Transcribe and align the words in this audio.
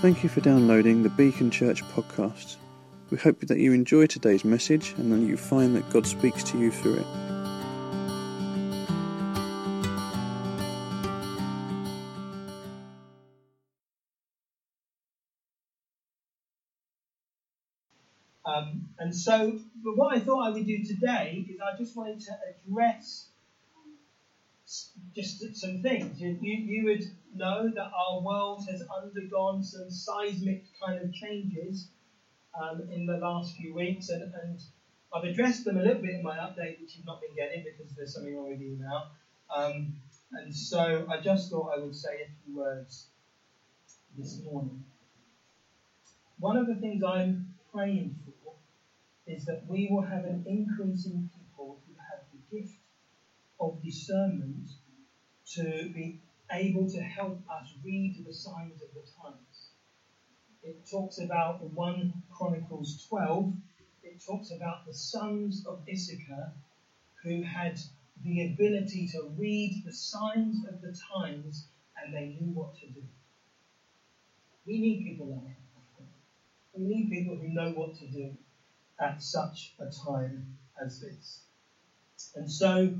Thank 0.00 0.22
you 0.22 0.28
for 0.28 0.40
downloading 0.40 1.02
the 1.02 1.08
Beacon 1.08 1.50
Church 1.50 1.82
podcast. 1.82 2.54
We 3.10 3.18
hope 3.18 3.40
that 3.40 3.58
you 3.58 3.72
enjoy 3.72 4.06
today's 4.06 4.44
message 4.44 4.94
and 4.96 5.10
that 5.10 5.26
you 5.26 5.36
find 5.36 5.74
that 5.74 5.90
God 5.90 6.06
speaks 6.06 6.44
to 6.44 6.58
you 6.58 6.70
through 6.70 6.98
it. 6.98 7.06
Um, 18.44 18.86
and 19.00 19.12
so, 19.12 19.58
but 19.82 19.96
what 19.96 20.16
I 20.16 20.20
thought 20.20 20.46
I 20.46 20.50
would 20.50 20.64
do 20.64 20.84
today 20.84 21.44
is 21.50 21.58
I 21.60 21.76
just 21.76 21.96
wanted 21.96 22.20
to 22.20 22.32
address 22.70 23.27
just 25.14 25.56
some 25.56 25.80
things. 25.80 26.20
You, 26.20 26.36
you, 26.40 26.58
you 26.58 26.84
would 26.84 27.04
know 27.34 27.68
that 27.74 27.90
our 27.92 28.20
world 28.20 28.64
has 28.68 28.82
undergone 29.02 29.62
some 29.62 29.90
seismic 29.90 30.62
kind 30.84 30.98
of 31.00 31.12
changes 31.12 31.86
um, 32.60 32.82
in 32.90 33.06
the 33.06 33.16
last 33.16 33.56
few 33.56 33.74
weeks, 33.74 34.08
and, 34.08 34.22
and 34.22 34.60
I've 35.14 35.24
addressed 35.24 35.64
them 35.64 35.78
a 35.78 35.82
little 35.82 36.02
bit 36.02 36.14
in 36.14 36.22
my 36.22 36.36
update, 36.36 36.78
which 36.80 36.96
you've 36.96 37.06
not 37.06 37.20
been 37.20 37.34
getting 37.34 37.64
because 37.64 37.94
there's 37.96 38.12
something 38.12 38.36
wrong 38.36 38.48
with 38.48 38.58
the 38.58 38.66
email. 38.66 39.06
Um, 39.54 39.92
and 40.32 40.54
so 40.54 41.06
I 41.10 41.18
just 41.18 41.48
thought 41.50 41.72
I 41.74 41.78
would 41.78 41.94
say 41.94 42.10
a 42.22 42.44
few 42.44 42.56
words 42.56 43.06
this 44.16 44.38
morning. 44.44 44.82
One 46.38 46.56
of 46.56 46.66
the 46.66 46.76
things 46.76 47.02
I'm 47.02 47.46
praying 47.72 48.14
for 48.24 48.52
is 49.26 49.44
that 49.46 49.62
we 49.66 49.88
will 49.90 50.02
have 50.02 50.24
an 50.24 50.42
increase 50.46 51.06
in 51.06 51.28
people 51.38 51.78
who 51.86 51.94
have 52.10 52.20
the 52.32 52.56
gift 52.56 52.76
of 53.60 53.80
discernment 53.82 54.68
to 55.54 55.90
be 55.92 56.18
able 56.50 56.88
to 56.88 57.00
help 57.00 57.38
us 57.50 57.72
read 57.84 58.22
the 58.24 58.32
signs 58.32 58.80
of 58.82 58.88
the 58.94 59.02
times. 59.22 59.70
It 60.62 60.76
talks 60.90 61.18
about 61.18 61.60
in 61.62 61.74
1 61.74 62.12
Chronicles 62.30 63.06
12, 63.08 63.52
it 64.02 64.22
talks 64.26 64.50
about 64.50 64.84
the 64.86 64.94
sons 64.94 65.64
of 65.66 65.80
Issachar 65.90 66.52
who 67.22 67.42
had 67.42 67.78
the 68.22 68.42
ability 68.42 69.06
to 69.12 69.22
read 69.36 69.82
the 69.84 69.92
signs 69.92 70.64
of 70.66 70.80
the 70.80 70.94
times 71.12 71.66
and 71.96 72.12
they 72.14 72.26
knew 72.26 72.50
what 72.52 72.74
to 72.76 72.86
do. 72.86 73.02
We 74.66 74.78
need 74.78 75.02
people 75.02 75.26
like 75.26 75.54
that. 75.98 76.04
We 76.74 76.84
need 76.86 77.08
people 77.08 77.36
who 77.36 77.48
know 77.48 77.70
what 77.72 77.94
to 77.96 78.06
do 78.06 78.30
at 79.00 79.22
such 79.22 79.72
a 79.80 79.86
time 79.86 80.44
as 80.80 81.00
this. 81.00 81.40
And 82.34 82.50
so 82.50 82.92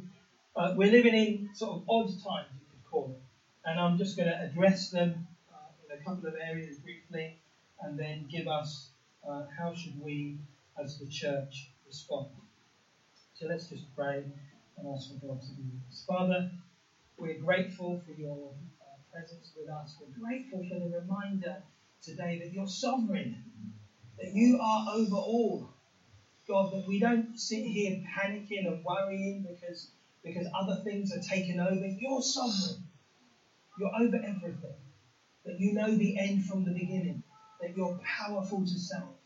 uh, 0.59 0.73
we're 0.77 0.91
living 0.91 1.15
in 1.15 1.49
sort 1.55 1.77
of 1.77 1.83
odd 1.89 2.09
times, 2.09 2.51
you 2.59 2.67
could 2.71 2.85
call 2.91 3.11
it. 3.13 3.23
And 3.65 3.81
I'm 3.81 3.97
just 3.97 4.17
going 4.17 4.29
to 4.29 4.41
address 4.43 4.91
them 4.91 5.25
uh, 5.53 5.57
in 5.85 5.99
a 5.99 6.03
couple 6.05 6.29
of 6.29 6.35
areas 6.37 6.79
briefly 6.79 7.37
and 7.81 7.99
then 7.99 8.27
give 8.31 8.49
us 8.49 8.91
uh, 9.29 9.45
how 9.57 9.75
should 9.75 10.01
we 10.03 10.35
as 10.83 10.99
the 10.99 11.07
church 11.07 11.71
respond. 11.87 12.27
So 13.35 13.47
let's 13.47 13.69
just 13.69 13.85
pray 13.97 14.27
and 14.79 14.89
ask 14.95 15.09
for 15.09 15.27
God 15.27 15.41
to 15.43 15.53
be 15.53 15.63
with 15.63 15.89
us. 15.89 16.05
Father, 16.07 16.51
we're 17.19 17.39
grateful 17.39 18.01
for 18.05 18.13
your 18.13 18.53
uh, 18.83 18.97
presence 19.13 19.53
with 19.57 19.69
us. 19.71 19.97
We're 20.01 20.21
grateful 20.21 20.65
for 20.69 20.79
the 20.79 20.89
reminder 20.89 21.63
today 22.03 22.39
that 22.43 22.53
you're 22.53 22.67
sovereign, 22.69 23.37
that 24.19 24.33
you 24.35 24.59
are 24.61 24.87
over 24.97 25.17
all. 25.17 25.69
God, 26.49 26.73
that 26.73 26.85
we 26.89 26.99
don't 26.99 27.39
sit 27.39 27.63
here 27.63 28.01
panicking 28.19 28.67
and 28.67 28.83
worrying 28.85 29.45
because, 29.47 29.89
because 30.29 30.49
other 30.55 30.83
things 30.85 31.13
are 31.13 31.21
taken 31.21 31.61
over. 31.61 31.87
You're 31.99 32.23
sovereign. 32.23 32.85
You're 33.79 33.95
over 33.95 34.17
everything. 34.17 34.77
That 35.45 35.59
you 35.59 35.73
know 35.73 35.95
the 35.95 36.19
end 36.19 36.45
from 36.45 36.65
the 36.65 36.73
beginning. 36.73 37.23
That 37.61 37.77
you're 37.77 37.99
powerful 38.05 38.61
to 38.61 38.79
save. 38.79 39.17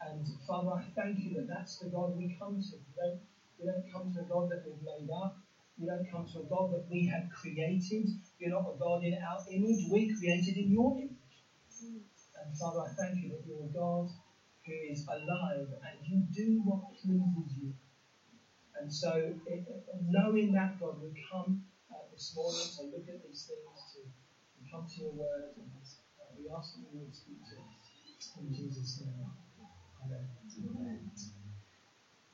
And 0.00 0.26
Father, 0.46 0.72
I 0.72 0.84
thank 0.94 1.18
you 1.18 1.34
that 1.34 1.48
that's 1.48 1.78
the 1.78 1.88
God 1.88 2.16
we 2.16 2.36
come 2.38 2.60
to. 2.60 2.76
We 2.76 2.94
don't, 2.96 3.20
we 3.58 3.66
don't 3.66 3.92
come 3.92 4.12
to 4.14 4.20
a 4.20 4.24
God 4.24 4.50
that 4.50 4.64
we've 4.66 4.82
made 4.84 5.10
up. 5.12 5.36
We 5.78 5.86
don't 5.86 6.08
come 6.10 6.26
to 6.32 6.40
a 6.40 6.44
God 6.44 6.72
that 6.72 6.86
we 6.90 7.06
have 7.06 7.28
created. 7.30 8.08
You're 8.38 8.50
not 8.50 8.74
a 8.74 8.78
God 8.78 9.02
in 9.04 9.14
our 9.14 9.40
image. 9.50 9.86
We're 9.90 10.14
created 10.16 10.56
in 10.56 10.72
your 10.72 10.98
image. 10.98 11.10
And 12.44 12.56
Father, 12.56 12.80
I 12.80 12.92
thank 12.94 13.22
you 13.22 13.30
that 13.30 13.42
you're 13.46 13.64
a 13.64 13.72
God 13.72 14.08
who 14.66 14.72
is 14.90 15.06
alive 15.08 15.68
and 15.72 15.96
you 16.06 16.24
do 16.32 16.62
what 16.64 16.92
pleases 16.92 17.56
you. 17.58 17.72
And 18.80 18.92
so, 18.92 19.34
it, 19.46 19.64
knowing 20.08 20.52
that, 20.52 20.78
God, 20.80 21.00
we 21.00 21.10
come 21.30 21.60
uh, 21.90 21.96
this 22.12 22.32
morning 22.34 22.66
to 22.76 22.82
look 22.96 23.08
at 23.08 23.22
these 23.26 23.48
things, 23.48 23.94
to, 23.94 24.00
come 24.70 24.86
to 24.88 25.00
your 25.00 25.12
word, 25.12 25.52
and 25.56 25.70
uh, 25.76 26.24
we 26.36 26.50
ask 26.50 26.74
that 26.74 26.82
you 26.90 26.98
would 27.00 27.14
speak 27.14 27.38
to 27.44 27.56
us. 27.60 28.32
In 28.40 28.52
Jesus' 28.52 29.00
name. 29.00 29.30
Amen. 30.04 30.26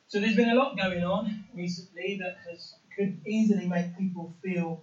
So 0.07 0.19
there's 0.19 0.35
been 0.35 0.49
a 0.49 0.55
lot 0.55 0.77
going 0.77 1.05
on 1.05 1.45
recently 1.55 2.19
that 2.21 2.35
has 2.49 2.75
could 2.97 3.21
easily 3.27 3.67
make 3.67 3.97
people 3.97 4.33
feel, 4.43 4.81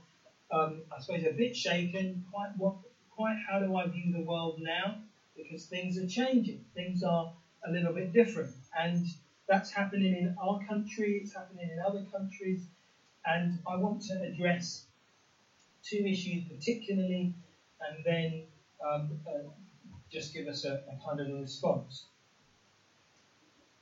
um, 0.51 0.84
I 0.95 1.00
suppose, 1.00 1.24
a 1.25 1.31
bit 1.31 1.56
shaken. 1.56 2.24
Quite 2.31 2.51
what, 2.56 2.75
quite 3.09 3.35
how 3.50 3.59
do 3.59 3.75
I 3.75 3.88
view 3.88 4.12
the 4.12 4.22
world 4.22 4.56
now? 4.59 4.95
Because 5.35 5.66
things 5.66 5.97
are 5.97 6.07
changing. 6.07 6.62
Things 6.74 7.03
are 7.03 7.29
a 7.66 7.69
little 7.69 7.91
bit 7.94 8.13
different, 8.13 8.53
and 8.74 9.06
that's 9.47 9.72
happening 9.72 10.13
in 10.16 10.35
our 10.41 10.59
country. 10.68 11.22
It's 11.24 11.34
happening 11.34 11.69
in 11.72 11.80
other 11.80 12.06
countries, 12.12 12.68
and 13.25 13.59
I 13.68 13.78
want 13.78 14.02
to 14.03 14.22
address 14.22 14.85
two 15.84 16.06
issues 16.06 16.44
particularly, 16.44 17.34
and 17.81 18.06
then 18.06 18.44
um, 18.86 19.19
uh, 19.28 19.50
just 20.12 20.34
give 20.34 20.47
us 20.47 20.66
a, 20.66 20.84
a 20.91 21.07
kind 21.07 21.19
of 21.19 21.28
a 21.30 21.40
response. 21.41 22.06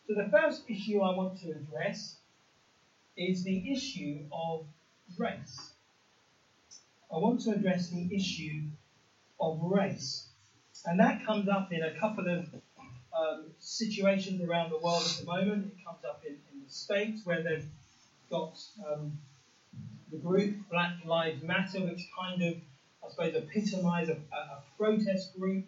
So 0.07 0.13
the 0.13 0.29
first 0.29 0.63
issue 0.69 1.01
I 1.01 1.15
want 1.15 1.39
to 1.41 1.51
address 1.51 2.17
is 3.17 3.43
the 3.43 3.71
issue 3.71 4.25
of 4.31 4.65
race. 5.17 5.71
I 7.11 7.17
want 7.17 7.41
to 7.41 7.51
address 7.51 7.89
the 7.89 8.15
issue 8.15 8.63
of 9.39 9.59
race. 9.61 10.27
And 10.85 10.99
that 10.99 11.25
comes 11.25 11.49
up 11.49 11.71
in 11.71 11.81
a 11.81 11.97
couple 11.99 12.27
of 12.27 12.45
um, 13.17 13.45
situations 13.59 14.41
around 14.41 14.69
the 14.69 14.77
world 14.77 15.03
at 15.03 15.17
the 15.19 15.25
moment. 15.25 15.65
It 15.65 15.85
comes 15.85 16.03
up 16.03 16.21
in, 16.25 16.33
in 16.33 16.63
the 16.65 16.69
States 16.69 17.21
where 17.23 17.41
they've 17.41 17.65
got 18.29 18.57
um, 18.85 19.17
the 20.11 20.17
group 20.17 20.55
Black 20.69 20.93
Lives 21.05 21.41
Matter, 21.41 21.81
which 21.81 22.01
kind 22.17 22.41
of, 22.41 22.55
I 23.03 23.09
suppose, 23.09 23.35
epitomise 23.35 24.09
a, 24.09 24.13
a, 24.13 24.37
a 24.37 24.63
protest 24.77 25.37
group 25.39 25.63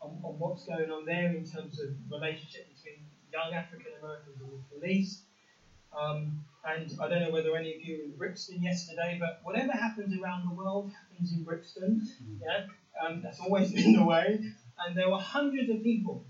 on, 0.00 0.20
on 0.22 0.38
what's 0.38 0.64
going 0.66 0.90
on 0.90 1.04
there 1.04 1.28
in 1.28 1.44
terms 1.44 1.80
of 1.80 1.88
relationship 2.10 2.68
between 2.74 3.04
young 3.32 3.52
African 3.54 3.92
Americans 4.00 4.40
and 4.40 4.50
the 4.50 4.78
police. 4.78 5.22
Um, 5.96 6.44
and 6.64 6.92
I 7.00 7.08
don't 7.08 7.20
know 7.20 7.30
whether 7.30 7.56
any 7.56 7.74
of 7.74 7.80
you 7.80 7.98
were 7.98 8.04
in 8.04 8.16
Brixton 8.16 8.62
yesterday, 8.62 9.18
but 9.20 9.40
whatever 9.44 9.72
happens 9.72 10.18
around 10.20 10.48
the 10.48 10.54
world 10.54 10.90
happens 10.92 11.32
in 11.32 11.44
Brixton. 11.44 12.06
Yeah, 12.40 12.66
um, 13.02 13.22
that's 13.22 13.40
always 13.40 13.72
been 13.72 13.94
the 13.94 14.04
way. 14.04 14.40
And 14.78 14.96
there 14.96 15.08
were 15.08 15.18
hundreds 15.18 15.70
of 15.70 15.82
people 15.82 16.24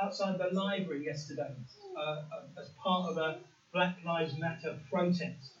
outside 0.00 0.38
the 0.38 0.54
library 0.54 1.04
yesterday 1.04 1.50
uh, 1.98 2.22
as 2.60 2.68
part 2.82 3.10
of 3.10 3.18
a 3.18 3.38
Black 3.72 3.96
Lives 4.04 4.38
Matter 4.38 4.78
protest. 4.90 5.54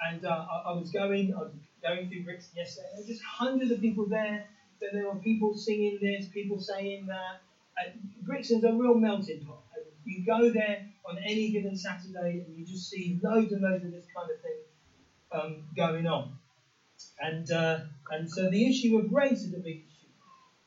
And 0.00 0.24
uh, 0.24 0.46
I, 0.50 0.70
I, 0.70 0.72
was 0.72 0.90
going, 0.90 1.34
I 1.34 1.42
was 1.42 1.52
going 1.82 2.08
through 2.08 2.24
Brixton 2.24 2.56
yesterday. 2.56 2.88
Were 2.96 3.06
just 3.06 3.22
hundreds 3.22 3.70
of 3.70 3.80
people 3.80 4.06
there. 4.06 4.46
Then 4.80 4.90
there 4.94 5.06
were 5.06 5.20
people 5.20 5.54
singing 5.54 5.98
this, 6.00 6.26
people 6.28 6.58
saying 6.58 7.06
that. 7.06 7.42
And 7.82 8.00
Brixton's 8.22 8.64
a 8.64 8.72
real 8.72 8.94
melting 8.94 9.44
pot. 9.44 9.62
You 10.04 10.24
go 10.24 10.50
there 10.50 10.86
on 11.08 11.18
any 11.18 11.50
given 11.50 11.76
Saturday, 11.76 12.44
and 12.46 12.56
you 12.56 12.64
just 12.64 12.90
see 12.90 13.20
loads 13.22 13.52
and 13.52 13.62
loads 13.62 13.84
of 13.84 13.92
this 13.92 14.06
kind 14.16 14.30
of 14.30 14.40
thing 14.40 14.60
um, 15.32 15.64
going 15.76 16.06
on. 16.06 16.32
And 17.20 17.50
uh, 17.50 17.80
and 18.10 18.30
so 18.30 18.50
the 18.50 18.68
issue 18.68 18.98
of 18.98 19.12
race 19.12 19.42
is 19.42 19.54
a 19.54 19.58
big. 19.58 19.84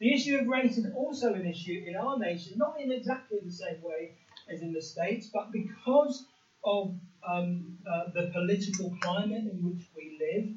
The 0.03 0.13
issue 0.13 0.37
of 0.37 0.47
race 0.47 0.77
is 0.77 0.87
also 0.97 1.33
an 1.33 1.47
issue 1.47 1.85
in 1.87 1.95
our 1.95 2.19
nation, 2.19 2.57
not 2.57 2.75
in 2.77 2.91
exactly 2.91 3.37
the 3.41 3.49
same 3.49 3.81
way 3.81 4.11
as 4.49 4.61
in 4.61 4.73
the 4.73 4.81
States, 4.81 5.29
but 5.33 5.49
because 5.53 6.25
of 6.65 6.93
um, 7.25 7.77
uh, 7.89 8.09
the 8.13 8.29
political 8.33 8.93
climate 8.99 9.45
in 9.49 9.63
which 9.63 9.87
we 9.95 10.17
live, 10.19 10.49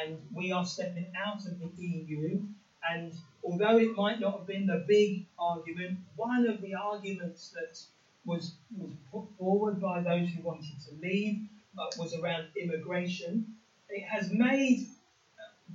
and 0.00 0.16
we 0.32 0.52
are 0.52 0.64
stepping 0.64 1.12
out 1.26 1.44
of 1.44 1.58
the 1.58 1.84
EU. 1.84 2.40
And 2.88 3.12
although 3.42 3.78
it 3.78 3.96
might 3.96 4.20
not 4.20 4.38
have 4.38 4.46
been 4.46 4.68
the 4.68 4.84
big 4.86 5.26
argument, 5.40 5.98
one 6.14 6.46
of 6.46 6.60
the 6.60 6.76
arguments 6.76 7.52
that 7.54 7.76
was, 8.24 8.52
was 8.78 8.92
put 9.10 9.24
forward 9.36 9.80
by 9.80 10.02
those 10.02 10.28
who 10.28 10.42
wanted 10.44 10.78
to 10.88 10.94
leave 11.02 11.40
uh, 11.76 11.86
was 11.98 12.14
around 12.14 12.46
immigration. 12.56 13.56
It 13.88 14.04
has 14.04 14.30
made 14.30 14.86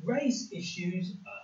race 0.06 0.48
issues 0.54 1.12
uh, 1.27 1.38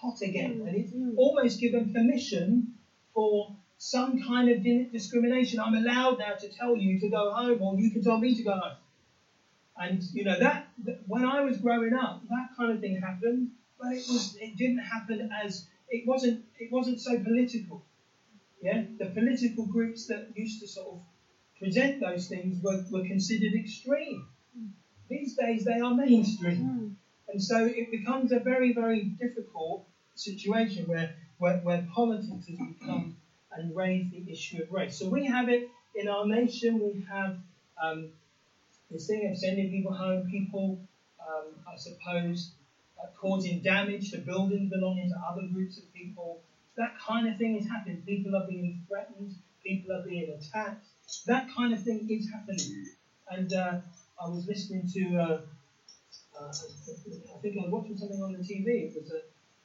hot 0.00 0.20
again, 0.22 0.60
mm. 0.60 0.68
and 0.68 0.76
it's 0.76 0.92
mm. 0.92 1.14
almost 1.16 1.60
given 1.60 1.92
permission 1.92 2.74
for 3.14 3.54
some 3.78 4.22
kind 4.22 4.50
of 4.50 4.62
discrimination. 4.92 5.60
I'm 5.60 5.74
allowed 5.74 6.18
now 6.18 6.34
to 6.34 6.48
tell 6.48 6.76
you 6.76 7.00
to 7.00 7.08
go 7.08 7.32
home, 7.32 7.62
or 7.62 7.78
you 7.78 7.90
can 7.90 8.02
tell 8.02 8.18
me 8.18 8.34
to 8.36 8.42
go 8.42 8.52
home. 8.52 8.76
And 9.76 10.02
you 10.12 10.24
know 10.24 10.38
that, 10.38 10.68
that 10.84 11.00
when 11.06 11.24
I 11.24 11.40
was 11.40 11.56
growing 11.56 11.94
up, 11.94 12.22
that 12.28 12.48
kind 12.56 12.72
of 12.72 12.80
thing 12.80 13.00
happened, 13.00 13.50
but 13.78 13.92
it 13.92 14.04
was 14.08 14.36
it 14.40 14.56
didn't 14.56 14.78
happen 14.78 15.30
as 15.44 15.66
it 15.88 16.06
wasn't 16.06 16.44
it 16.58 16.70
wasn't 16.70 17.00
so 17.00 17.18
political. 17.18 17.82
Yeah, 18.62 18.82
the 18.98 19.06
political 19.06 19.64
groups 19.64 20.06
that 20.08 20.28
used 20.34 20.60
to 20.60 20.68
sort 20.68 20.88
of 20.88 21.00
present 21.58 22.00
those 22.00 22.28
things 22.28 22.62
were, 22.62 22.84
were 22.90 23.06
considered 23.06 23.54
extreme. 23.54 24.26
Mm. 24.58 24.68
These 25.08 25.34
days 25.34 25.64
they 25.64 25.80
are 25.80 25.94
mainstream. 25.94 26.98
And 27.32 27.42
so 27.42 27.64
it 27.64 27.90
becomes 27.90 28.32
a 28.32 28.40
very, 28.40 28.72
very 28.72 29.04
difficult 29.04 29.86
situation 30.20 30.86
where, 30.86 31.10
where, 31.38 31.56
where 31.58 31.86
politics 31.94 32.46
has 32.46 32.58
become 32.58 33.14
and 33.52 33.74
raised 33.74 34.10
the 34.10 34.30
issue 34.30 34.62
of 34.62 34.70
race. 34.70 34.96
So 34.96 35.08
we 35.08 35.26
have 35.26 35.48
it 35.48 35.68
in 35.94 36.08
our 36.08 36.24
nation, 36.26 36.80
we 36.80 37.04
have 37.10 37.36
um, 37.82 38.10
this 38.90 39.06
thing 39.06 39.28
of 39.30 39.36
sending 39.36 39.70
people 39.70 39.92
home, 39.92 40.28
people, 40.30 40.78
um, 41.20 41.60
I 41.66 41.76
suppose, 41.76 42.50
uh, 43.02 43.06
causing 43.20 43.60
damage 43.60 44.10
to 44.10 44.18
buildings 44.18 44.70
belonging 44.70 45.08
to 45.08 45.16
other 45.28 45.42
groups 45.52 45.78
of 45.78 45.92
people. 45.92 46.40
That 46.76 46.92
kind 46.98 47.28
of 47.28 47.36
thing 47.38 47.56
is 47.56 47.66
happening. 47.68 48.02
People 48.06 48.36
are 48.36 48.46
being 48.46 48.80
threatened, 48.88 49.34
people 49.64 49.92
are 49.92 50.02
being 50.02 50.30
attacked. 50.30 50.84
That 51.26 51.48
kind 51.54 51.72
of 51.72 51.82
thing 51.82 52.06
is 52.08 52.28
happening. 52.30 52.86
And 53.28 53.52
uh, 53.52 53.78
I 54.20 54.28
was 54.28 54.46
listening 54.46 54.86
to, 54.94 55.16
uh, 55.16 55.40
uh, 56.40 56.48
I 56.48 57.38
think 57.42 57.56
I 57.58 57.62
was 57.62 57.70
watching 57.70 57.96
something 57.96 58.22
on 58.22 58.32
the 58.32 58.38
TV. 58.38 58.86
It 58.88 58.92
was 58.94 59.10
a, 59.10 59.20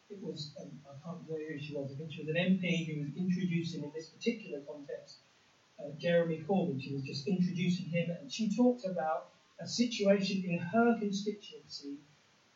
it 0.09 0.19
was, 0.21 0.51
um, 0.61 0.79
I 0.85 0.93
can't 1.03 1.19
remember 1.27 1.51
who 1.53 1.59
she 1.59 1.73
was. 1.73 1.91
I 1.91 1.95
think 1.95 2.13
she 2.13 2.21
was 2.21 2.29
an 2.29 2.35
MP 2.35 2.85
who 2.87 2.99
was 2.99 3.09
introducing 3.17 3.83
in 3.83 3.91
this 3.93 4.07
particular 4.07 4.59
context 4.67 5.17
uh, 5.79 5.89
Jeremy 5.99 6.41
Corbyn. 6.47 6.81
She 6.81 6.91
was 6.93 7.03
just 7.03 7.27
introducing 7.27 7.87
him, 7.87 8.09
and 8.19 8.31
she 8.31 8.49
talked 8.49 8.85
about 8.85 9.25
a 9.61 9.67
situation 9.67 10.41
in 10.43 10.59
her 10.73 10.95
constituency 10.99 11.97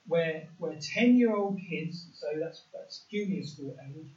where 0.08 0.44
where 0.58 0.78
ten 0.96 1.16
year 1.16 1.34
old 1.34 1.58
kids, 1.70 2.08
so 2.14 2.28
that's 2.40 2.64
that's 2.74 3.04
junior 3.12 3.44
school 3.44 3.76
age, 3.90 4.08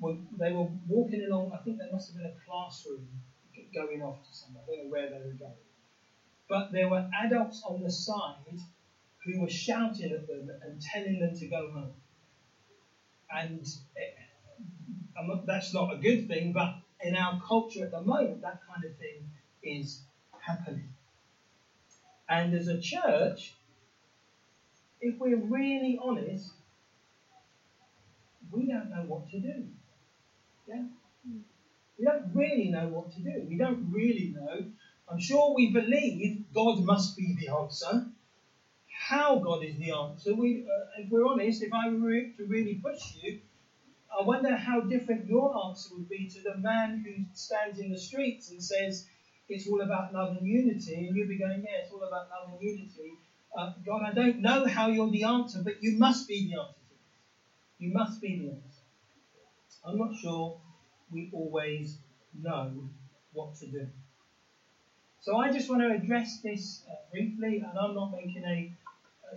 were, 0.00 0.14
they 0.38 0.52
were 0.52 0.66
walking 0.88 1.22
along. 1.24 1.50
I 1.54 1.58
think 1.64 1.78
there 1.78 1.88
must 1.92 2.08
have 2.08 2.16
been 2.16 2.26
a 2.26 2.50
classroom 2.50 3.06
going 3.74 4.02
off 4.02 4.16
to 4.28 4.34
somewhere. 4.34 4.62
I 4.64 4.66
don't 4.76 4.84
know 4.84 4.90
where 4.90 5.08
they 5.08 5.18
were 5.18 5.36
going, 5.38 5.52
but 6.48 6.66
there 6.70 6.88
were 6.88 7.02
adults 7.24 7.62
on 7.66 7.82
the 7.82 7.90
side 7.90 8.58
who 9.24 9.40
were 9.40 9.50
shouting 9.50 10.12
at 10.12 10.26
them 10.28 10.48
and 10.62 10.80
telling 10.80 11.20
them 11.20 11.34
to 11.36 11.46
go 11.48 11.68
home. 11.74 11.97
And 13.30 13.66
eh, 13.96 14.00
it, 14.00 15.26
not, 15.26 15.46
that's 15.46 15.74
not 15.74 15.94
a 15.94 15.98
good 15.98 16.28
thing, 16.28 16.52
but 16.52 16.76
in 17.02 17.14
our 17.16 17.40
culture 17.46 17.84
at 17.84 17.92
the 17.92 18.00
moment, 18.00 18.42
that 18.42 18.60
kind 18.68 18.84
of 18.84 18.96
thing 18.96 19.30
is 19.62 20.02
happening. 20.40 20.88
And 22.28 22.54
as 22.54 22.68
a 22.68 22.78
church, 22.80 23.54
if 25.00 25.18
we're 25.18 25.36
really 25.36 25.98
honest, 26.02 26.50
we 28.50 28.66
don't 28.66 28.90
know 28.90 29.04
what 29.06 29.28
to 29.30 29.40
do. 29.40 29.66
Yeah? 30.66 30.84
We 31.98 32.04
don't 32.04 32.34
really 32.34 32.70
know 32.70 32.88
what 32.88 33.12
to 33.12 33.20
do. 33.20 33.44
We 33.48 33.56
don't 33.56 33.90
really 33.90 34.32
know. 34.34 34.66
I'm 35.10 35.18
sure 35.18 35.54
we 35.54 35.72
believe 35.72 36.44
God 36.54 36.80
must 36.80 37.16
be 37.16 37.34
the 37.38 37.54
answer. 37.54 38.06
How 39.08 39.36
God 39.38 39.62
is 39.62 39.76
the 39.78 39.92
answer. 39.92 40.34
We, 40.34 40.58
uh, 40.58 41.02
if 41.02 41.10
we're 41.10 41.26
honest, 41.26 41.62
if 41.62 41.72
I 41.72 41.88
were 41.88 42.22
to 42.38 42.44
really 42.46 42.74
push 42.74 43.14
you, 43.14 43.34
I 44.18 44.22
wonder 44.22 44.54
how 44.56 44.80
different 44.80 45.26
your 45.26 45.50
answer 45.66 45.88
would 45.92 46.08
be 46.08 46.26
to 46.26 46.40
the 46.42 46.54
man 46.54 47.00
who 47.04 47.22
stands 47.32 47.78
in 47.78 47.90
the 47.90 47.98
streets 47.98 48.50
and 48.50 48.62
says 48.62 49.02
it's 49.48 49.66
all 49.66 49.80
about 49.82 50.12
love 50.12 50.32
and 50.32 50.46
unity, 50.46 51.06
and 51.06 51.16
you'd 51.16 51.28
be 51.28 51.38
going, 51.38 51.62
yeah, 51.62 51.80
it's 51.80 51.90
all 51.90 52.02
about 52.04 52.24
love 52.30 52.48
and 52.52 52.60
unity. 52.60 53.14
Uh, 53.56 53.68
God, 53.86 54.02
I 54.04 54.12
don't 54.12 54.38
know 54.40 54.66
how 54.66 54.88
you're 54.88 55.10
the 55.10 55.24
answer, 55.24 55.60
but 55.60 55.74
you 55.80 55.92
must 55.96 56.26
be 56.28 56.42
the 56.42 56.60
answer 56.60 56.82
to 56.88 56.94
this. 56.94 57.14
You 57.78 57.90
must 57.92 58.20
be 58.20 58.36
the 58.36 58.48
answer. 58.50 58.82
I'm 59.84 59.98
not 59.98 60.14
sure 60.14 60.52
we 61.10 61.28
always 61.32 61.98
know 62.34 62.86
what 63.32 63.54
to 63.56 63.66
do. 63.66 63.86
So 65.20 65.36
I 65.36 65.48
just 65.50 65.68
want 65.68 65.82
to 65.82 65.90
address 65.90 66.38
this 66.44 66.80
uh, 66.88 66.94
briefly, 67.12 67.62
and 67.66 67.78
I'm 67.78 67.94
not 67.94 68.10
making 68.12 68.44
a, 68.44 68.66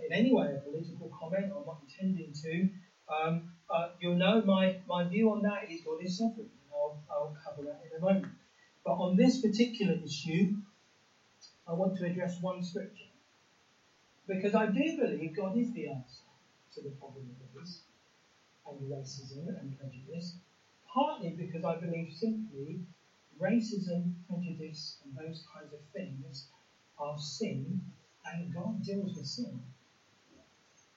in 0.04 0.12
any 0.12 0.32
way, 0.32 0.52
a 0.52 0.58
political 0.58 1.10
comment. 1.18 1.50
I'm 1.56 1.64
not 1.64 1.76
intending 1.80 2.32
to. 2.42 2.66
Um, 3.08 3.42
uh, 3.70 3.86
you'll 3.98 4.16
know 4.16 4.42
my, 4.42 4.74
my 4.86 5.04
view 5.04 5.30
on 5.30 5.42
that 5.42 5.68
is 5.68 5.80
God 5.82 6.00
is 6.00 6.16
sovereign. 6.16 6.48
I'll, 6.72 6.96
I'll 7.10 7.32
cover 7.44 7.62
that 7.62 7.80
in 7.90 7.96
a 7.96 8.00
moment. 8.00 8.26
But 8.84 8.92
on 8.92 9.16
this 9.16 9.38
particular 9.38 9.94
issue, 10.02 10.52
I 11.66 11.72
want 11.72 11.96
to 11.96 12.04
address 12.04 12.38
one 12.40 12.62
scripture. 12.62 13.06
Because 14.26 14.54
I 14.54 14.66
do 14.66 14.94
believe 14.96 15.34
God 15.34 15.56
is 15.56 15.70
the 15.72 15.88
answer 15.88 16.24
to 16.72 16.80
the 16.82 16.90
problem 16.90 17.24
of 17.40 17.56
race 17.56 17.82
and 18.66 18.90
racism 18.90 19.48
and 19.60 19.72
prejudice, 19.78 20.34
partly 20.92 21.32
because 21.32 21.64
I 21.64 21.74
believe 21.76 22.10
simply 22.10 22.78
racism, 23.40 24.12
prejudice, 24.28 24.96
and 25.02 25.14
those 25.14 25.42
kinds 25.52 25.72
of 25.72 25.80
things 25.92 26.46
are 26.98 27.16
sin, 27.18 27.80
and 28.26 28.52
God 28.52 28.82
deals 28.82 29.14
with 29.14 29.26
sin. 29.26 29.60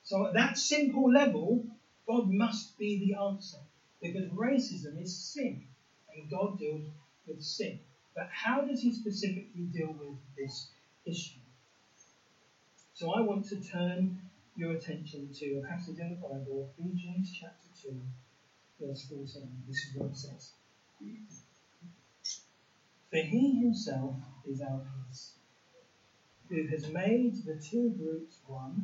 So 0.05 0.27
at 0.27 0.33
that 0.35 0.55
simple 0.55 1.11
level, 1.11 1.65
God 2.07 2.29
must 2.29 2.77
be 2.77 2.99
the 2.99 3.15
answer 3.19 3.57
because 4.01 4.29
racism 4.29 5.01
is 5.01 5.33
sin 5.33 5.65
and 6.13 6.29
God 6.29 6.59
deals 6.59 6.85
with 7.27 7.41
sin. 7.41 7.79
But 8.15 8.27
how 8.31 8.61
does 8.61 8.81
he 8.81 8.93
specifically 8.93 9.63
deal 9.73 9.95
with 9.99 10.15
this 10.37 10.69
issue? 11.07 11.39
So 12.93 13.13
I 13.13 13.21
want 13.21 13.45
to 13.47 13.59
turn 13.59 14.21
your 14.55 14.73
attention 14.73 15.31
to 15.39 15.57
a 15.57 15.61
passage 15.67 15.97
in 15.99 16.11
the 16.11 16.15
Bible, 16.15 16.69
Ephesians 16.77 17.35
chapter 17.37 17.67
2, 17.81 17.99
verse 18.79 19.07
14. 19.09 19.49
This 19.67 19.77
is 19.87 19.95
what 19.95 20.11
it 20.11 20.15
says. 20.15 20.51
For 23.09 23.17
he 23.17 23.59
himself 23.59 24.13
is 24.47 24.61
our 24.61 24.81
peace, 25.07 25.31
who 26.47 26.67
has 26.67 26.87
made 26.87 27.33
the 27.43 27.55
two 27.55 27.89
groups 27.97 28.37
one 28.45 28.83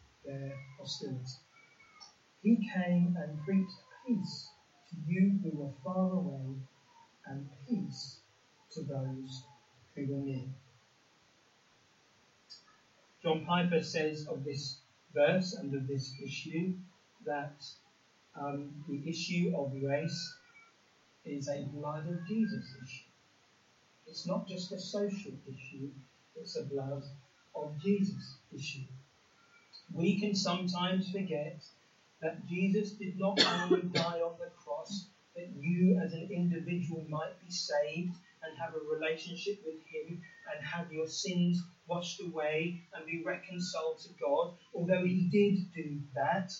their 0.25 0.53
hostility. 0.77 1.39
He 2.43 2.59
came 2.73 3.11
and 3.15 3.37
preached 3.45 3.81
peace 4.05 4.49
to 4.89 4.95
you 5.05 5.37
who 5.41 5.51
were 5.51 5.71
far 5.83 6.13
away, 6.13 6.55
and 7.27 7.45
peace 7.67 8.17
to 8.71 8.81
those 8.81 9.43
who 9.95 10.05
were 10.07 10.19
near. 10.19 10.47
John 13.23 13.41
Piper 13.41 13.81
says 13.81 14.25
of 14.29 14.43
this 14.43 14.77
verse 15.13 15.53
and 15.53 15.73
of 15.73 15.87
this 15.87 16.13
issue 16.23 16.71
that 17.25 17.51
um, 18.35 18.71
the 18.87 18.99
issue 19.05 19.49
of 19.55 19.71
race 19.73 20.33
is 21.25 21.47
a 21.49 21.63
blood 21.73 22.07
of 22.07 22.17
Jesus 22.27 22.73
issue. 22.81 23.05
It's 24.07 24.25
not 24.25 24.47
just 24.47 24.71
a 24.73 24.79
social 24.79 25.33
issue, 25.47 25.89
it's 26.35 26.57
a 26.57 26.63
blood 26.63 27.01
of 27.55 27.71
Jesus 27.81 28.37
issue. 28.53 28.83
We 29.93 30.19
can 30.19 30.35
sometimes 30.35 31.11
forget 31.11 31.61
that 32.21 32.47
Jesus 32.47 32.91
did 32.91 33.19
not 33.19 33.43
only 33.45 33.81
die 33.83 34.21
on 34.21 34.37
the 34.39 34.49
cross, 34.63 35.07
that 35.35 35.49
you 35.59 35.99
as 35.99 36.13
an 36.13 36.29
individual 36.31 37.03
might 37.09 37.39
be 37.45 37.51
saved 37.51 38.15
and 38.43 38.57
have 38.57 38.73
a 38.73 38.79
relationship 38.79 39.59
with 39.65 39.79
Him 39.87 40.21
and 40.53 40.65
have 40.65 40.91
your 40.93 41.07
sins 41.07 41.61
washed 41.87 42.21
away 42.21 42.81
and 42.93 43.05
be 43.05 43.21
reconciled 43.23 43.99
to 43.99 44.09
God, 44.19 44.53
although 44.73 45.03
He 45.03 45.27
did 45.29 45.73
do 45.73 45.99
that. 46.15 46.53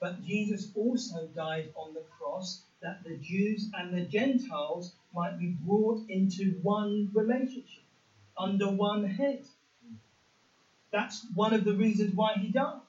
But 0.00 0.24
Jesus 0.24 0.72
also 0.74 1.28
died 1.28 1.70
on 1.76 1.94
the 1.94 2.04
cross 2.18 2.62
that 2.82 3.04
the 3.04 3.16
Jews 3.18 3.70
and 3.74 3.92
the 3.92 4.06
Gentiles 4.06 4.94
might 5.14 5.38
be 5.38 5.54
brought 5.64 6.00
into 6.08 6.58
one 6.62 7.10
relationship, 7.14 7.84
under 8.36 8.70
one 8.70 9.04
head. 9.04 9.44
That's 10.92 11.26
one 11.34 11.52
of 11.54 11.64
the 11.64 11.74
reasons 11.74 12.12
why 12.14 12.34
He 12.36 12.50
died. 12.50 12.80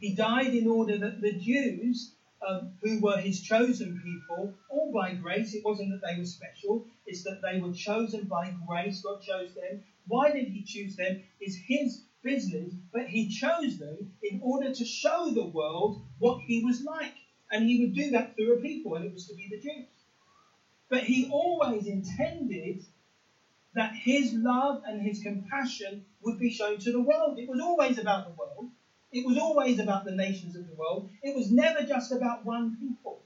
He 0.00 0.12
died 0.12 0.54
in 0.54 0.68
order 0.68 0.98
that 0.98 1.20
the 1.20 1.32
Jews, 1.32 2.10
um, 2.46 2.70
who 2.82 3.00
were 3.00 3.18
his 3.18 3.40
chosen 3.40 3.96
people, 4.02 4.52
all 4.70 4.90
by 4.92 5.12
grace, 5.12 5.54
it 5.54 5.64
wasn't 5.64 5.90
that 5.90 6.02
they 6.06 6.16
were 6.16 6.26
special, 6.26 6.82
it's 7.06 7.22
that 7.22 7.40
they 7.42 7.58
were 7.58 7.70
chosen 7.70 8.26
by 8.26 8.50
grace. 8.66 9.00
God 9.02 9.20
chose 9.20 9.54
them. 9.54 9.78
Why 10.08 10.30
did 10.30 10.48
he 10.48 10.62
choose 10.62 10.96
them? 10.96 11.16
Is 11.40 11.56
his 11.66 12.00
business, 12.22 12.74
but 12.92 13.06
he 13.06 13.26
chose 13.26 13.78
them 13.78 14.06
in 14.22 14.38
order 14.42 14.70
to 14.70 14.84
show 14.84 15.30
the 15.32 15.44
world 15.44 15.96
what 16.18 16.38
he 16.46 16.60
was 16.60 16.82
like. 16.82 17.14
And 17.50 17.62
he 17.62 17.78
would 17.78 17.94
do 17.94 18.10
that 18.10 18.34
through 18.36 18.52
a 18.52 18.58
people, 18.58 18.94
and 18.96 19.04
it 19.04 19.12
was 19.12 19.24
to 19.26 19.34
be 19.34 19.48
the 19.48 19.58
Jews. 19.58 19.86
But 20.90 21.04
he 21.04 21.26
always 21.30 21.86
intended 21.86 22.80
that 23.74 23.94
his 23.94 24.32
love 24.34 24.82
and 24.86 25.02
his 25.02 25.22
compassion 25.22 26.04
would 26.22 26.38
be 26.38 26.50
shown 26.50 26.78
to 26.78 26.92
the 26.92 27.00
world. 27.00 27.38
It 27.38 27.48
was 27.48 27.60
always 27.60 27.98
about 27.98 28.26
the 28.26 28.32
world. 28.32 28.70
It 29.12 29.26
was 29.26 29.38
always 29.38 29.78
about 29.78 30.04
the 30.04 30.12
nations 30.12 30.56
of 30.56 30.66
the 30.66 30.74
world. 30.74 31.10
It 31.22 31.36
was 31.36 31.50
never 31.50 31.82
just 31.82 32.12
about 32.12 32.44
one 32.44 32.76
people. 32.78 33.22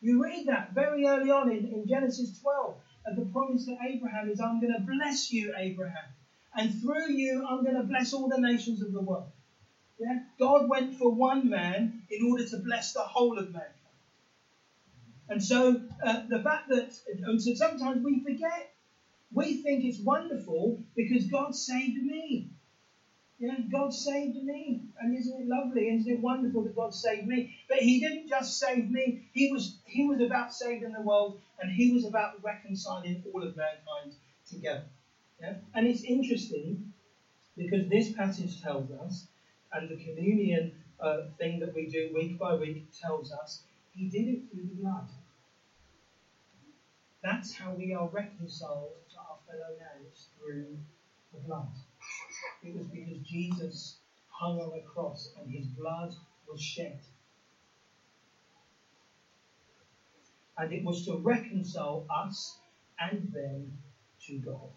You 0.00 0.22
read 0.22 0.46
that 0.48 0.72
very 0.74 1.06
early 1.06 1.30
on 1.30 1.50
in, 1.50 1.64
in 1.66 1.88
Genesis 1.88 2.38
12. 2.40 2.76
And 3.06 3.16
the 3.18 3.30
promise 3.32 3.66
to 3.66 3.76
Abraham 3.86 4.30
is, 4.30 4.40
I'm 4.40 4.60
going 4.60 4.72
to 4.72 4.80
bless 4.80 5.32
you, 5.32 5.52
Abraham. 5.56 6.04
And 6.54 6.80
through 6.80 7.10
you, 7.10 7.44
I'm 7.48 7.64
going 7.64 7.76
to 7.76 7.82
bless 7.82 8.12
all 8.12 8.28
the 8.28 8.40
nations 8.40 8.82
of 8.82 8.92
the 8.92 9.00
world. 9.00 9.30
Yeah? 9.98 10.20
God 10.38 10.68
went 10.68 10.96
for 10.96 11.10
one 11.10 11.48
man 11.48 12.02
in 12.10 12.30
order 12.30 12.46
to 12.46 12.58
bless 12.58 12.92
the 12.92 13.00
whole 13.00 13.38
of 13.38 13.46
mankind. 13.52 13.72
And 15.28 15.42
so 15.42 15.80
uh, 16.04 16.22
the 16.28 16.42
fact 16.42 16.68
that, 16.68 16.92
and 17.24 17.40
so 17.42 17.54
sometimes 17.54 18.04
we 18.04 18.22
forget, 18.22 18.73
we 19.34 19.62
think 19.62 19.84
it's 19.84 20.00
wonderful 20.00 20.82
because 20.94 21.26
God 21.26 21.54
saved 21.54 22.02
me. 22.02 22.50
Yeah, 23.38 23.58
God 23.70 23.92
saved 23.92 24.36
me. 24.36 24.82
And 25.00 25.14
isn't 25.14 25.42
it 25.42 25.48
lovely? 25.48 25.88
Isn't 25.88 26.10
it 26.10 26.20
wonderful 26.20 26.62
that 26.62 26.76
God 26.76 26.94
saved 26.94 27.26
me? 27.26 27.56
But 27.68 27.78
He 27.78 28.00
didn't 28.00 28.28
just 28.28 28.58
save 28.58 28.90
me, 28.90 29.28
He 29.32 29.50
was 29.52 29.76
He 29.84 30.06
was 30.06 30.20
about 30.20 30.54
saving 30.54 30.92
the 30.92 31.02
world 31.02 31.40
and 31.60 31.70
He 31.70 31.92
was 31.92 32.04
about 32.04 32.42
reconciling 32.42 33.22
all 33.32 33.42
of 33.42 33.56
mankind 33.56 34.14
together. 34.48 34.84
Yeah? 35.40 35.54
And 35.74 35.86
it's 35.86 36.04
interesting 36.04 36.92
because 37.56 37.88
this 37.88 38.12
passage 38.12 38.62
tells 38.62 38.90
us, 38.92 39.26
and 39.72 39.88
the 39.88 39.96
communion 39.96 40.72
uh, 41.00 41.22
thing 41.38 41.58
that 41.58 41.74
we 41.74 41.86
do 41.86 42.12
week 42.14 42.38
by 42.38 42.54
week 42.54 42.86
tells 42.92 43.32
us, 43.32 43.62
He 43.94 44.06
did 44.06 44.28
it 44.28 44.42
through 44.48 44.62
the 44.62 44.80
blood. 44.80 45.08
That's 47.22 47.52
how 47.54 47.72
we 47.72 47.94
are 47.94 48.06
reconciled 48.06 48.90
fellow 49.54 49.76
man, 49.78 50.04
through 50.38 50.78
the 51.32 51.38
blood. 51.46 51.70
It 52.62 52.74
was 52.74 52.86
because 52.86 53.18
Jesus 53.20 53.96
hung 54.28 54.58
on 54.58 54.76
a 54.78 54.82
cross 54.82 55.30
and 55.38 55.50
his 55.50 55.66
blood 55.68 56.14
was 56.48 56.60
shed. 56.60 56.98
And 60.56 60.72
it 60.72 60.84
was 60.84 61.04
to 61.06 61.16
reconcile 61.16 62.06
us 62.10 62.56
and 62.98 63.32
them 63.32 63.72
to 64.26 64.38
God. 64.38 64.70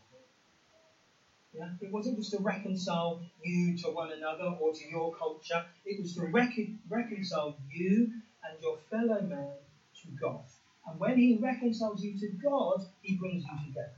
Yeah? 1.54 1.70
It 1.82 1.92
wasn't 1.92 2.18
just 2.18 2.32
to 2.32 2.40
reconcile 2.40 3.22
you 3.44 3.76
to 3.78 3.90
one 3.90 4.12
another 4.12 4.46
or 4.46 4.74
to 4.74 4.84
your 4.90 5.12
culture. 5.14 5.64
It 5.86 6.00
was 6.00 6.14
to 6.16 6.26
rec- 6.26 6.72
reconcile 6.90 7.56
you 7.72 8.12
and 8.44 8.62
your 8.62 8.78
fellow 8.90 9.22
man 9.22 9.56
to 10.02 10.08
God. 10.20 10.42
And 10.88 11.00
when 11.00 11.18
he 11.18 11.38
reconciles 11.42 12.04
you 12.04 12.18
to 12.18 12.28
God, 12.44 12.84
he 13.02 13.16
brings 13.16 13.44
you 13.44 13.58
together. 13.68 13.92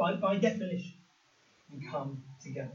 By, 0.00 0.14
by 0.14 0.38
definition, 0.38 0.96
you 1.70 1.78
come 1.90 2.20
together. 2.40 2.72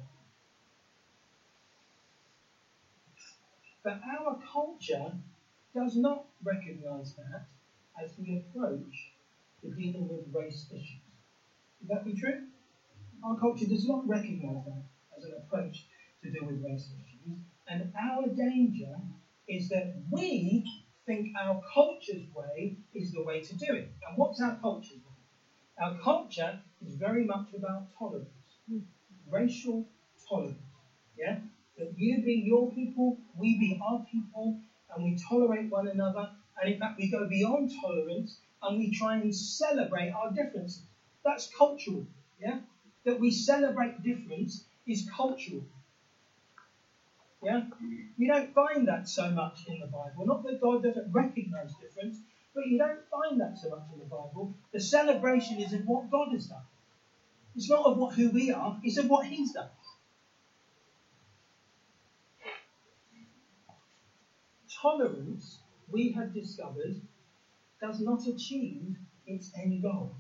But 3.84 4.00
our 4.08 4.38
culture 4.54 5.18
does 5.74 5.98
not 5.98 6.26
recognize 6.44 7.16
that 7.16 7.42
as 8.00 8.14
the 8.16 8.36
approach 8.36 9.14
to 9.62 9.72
dealing 9.72 10.08
with 10.08 10.36
race 10.36 10.68
issues. 10.72 11.00
Would 11.82 11.90
that 11.90 12.06
be 12.06 12.14
true? 12.14 12.44
Our 13.24 13.36
culture 13.36 13.66
does 13.66 13.86
not 13.86 14.08
recognize 14.08 14.64
that 14.66 14.84
as 15.18 15.26
an 15.26 15.34
approach 15.34 15.88
to 16.24 16.30
deal 16.30 16.46
with 16.46 16.62
race 16.64 16.92
issues. 16.92 17.38
And 17.68 17.90
our 18.00 18.28
danger 18.28 18.94
is 19.50 19.70
that 19.70 19.90
we 20.12 20.64
think 21.08 21.30
our 21.36 21.60
culture's 21.74 22.24
way 22.36 22.76
is 22.94 23.14
the 23.14 23.24
way 23.24 23.40
to 23.42 23.54
do 23.56 23.74
it. 23.74 23.90
And 24.08 24.16
what's 24.18 24.40
our 24.40 24.54
culture's 24.62 25.00
way? 25.04 25.86
Our 25.86 25.94
culture 25.94 26.58
is 26.88 26.96
very 26.96 27.24
much 27.24 27.48
about 27.58 27.88
tolerance, 27.98 28.30
hmm. 28.70 28.80
racial 29.30 29.86
tolerance. 30.30 30.58
Yeah? 31.18 31.40
that 31.78 31.94
you 31.98 32.22
be 32.24 32.44
your 32.46 32.72
people, 32.72 33.18
we 33.38 33.58
be 33.60 33.80
our 33.84 34.06
people, 34.12 34.60
and 34.94 35.04
we 35.04 35.18
tolerate 35.30 35.70
one 35.70 35.88
another. 35.88 36.30
And 36.62 36.74
in 36.74 36.80
fact, 36.80 36.98
we 36.98 37.12
go 37.12 37.28
beyond 37.28 37.72
tolerance 37.82 38.38
and 38.62 38.80
we 38.80 38.92
try 38.92 39.16
and 39.16 39.36
celebrate 39.36 40.12
our 40.12 40.32
differences. 40.32 40.84
That's 41.24 41.50
cultural, 41.58 42.06
yeah? 42.40 42.60
That 43.04 43.20
we 43.20 43.32
celebrate 43.32 44.04
difference 44.04 44.64
is 44.88 45.10
cultural. 45.16 45.64
Yeah? 47.44 47.64
You 48.18 48.32
don't 48.32 48.54
find 48.54 48.88
that 48.88 49.10
so 49.10 49.30
much 49.32 49.68
in 49.68 49.80
the 49.80 49.88
Bible. 49.88 50.26
Not 50.26 50.44
that 50.44 50.62
God 50.62 50.84
doesn't 50.84 51.12
recognize 51.12 51.74
difference, 51.76 52.18
but 52.56 52.66
you 52.68 52.78
don't 52.78 53.02
find 53.12 53.40
that 53.42 53.58
so 53.58 53.70
much 53.70 53.84
in 53.94 54.00
the 54.00 54.06
Bible. 54.06 54.56
The 54.72 54.80
celebration 54.80 55.60
is 55.60 55.74
of 55.74 55.86
what 55.86 56.10
God 56.10 56.30
has 56.32 56.48
done. 56.48 56.64
It's 57.56 57.70
not 57.70 57.86
of 57.86 57.98
what 57.98 58.16
who 58.16 58.32
we 58.32 58.52
are, 58.52 58.78
it's 58.84 58.98
of 58.98 59.08
what 59.10 59.28
He's 59.28 59.52
done. 59.52 59.68
tolerance, 64.82 65.60
we 65.92 66.12
have 66.12 66.34
discovered, 66.34 66.96
does 67.82 68.00
not 68.00 68.26
achieve 68.26 68.96
its 69.28 69.52
end 69.56 69.82
goal. 69.82 70.12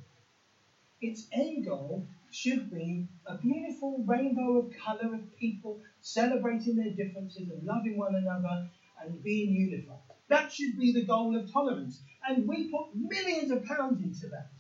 Its 1.02 1.28
end 1.34 1.66
goal 1.66 2.04
should 2.32 2.70
be 2.72 3.04
a 3.28 3.36
beautiful 3.36 4.04
rainbow 4.08 4.58
of 4.58 4.70
colour 4.72 5.16
of 5.16 5.22
people 5.40 5.80
celebrating 6.02 6.76
their 6.78 6.92
differences 6.92 7.50
and 7.50 7.66
loving 7.66 7.98
one 7.98 8.16
another 8.16 8.60
and 9.02 9.24
being 9.24 9.52
unified. 9.54 9.98
That 10.30 10.52
should 10.52 10.78
be 10.78 10.92
the 10.92 11.04
goal 11.04 11.36
of 11.36 11.52
tolerance. 11.52 12.02
And 12.28 12.48
we 12.48 12.66
put 12.66 12.86
millions 12.94 13.52
of 13.52 13.64
pounds 13.64 14.02
into 14.02 14.28
that. 14.30 14.55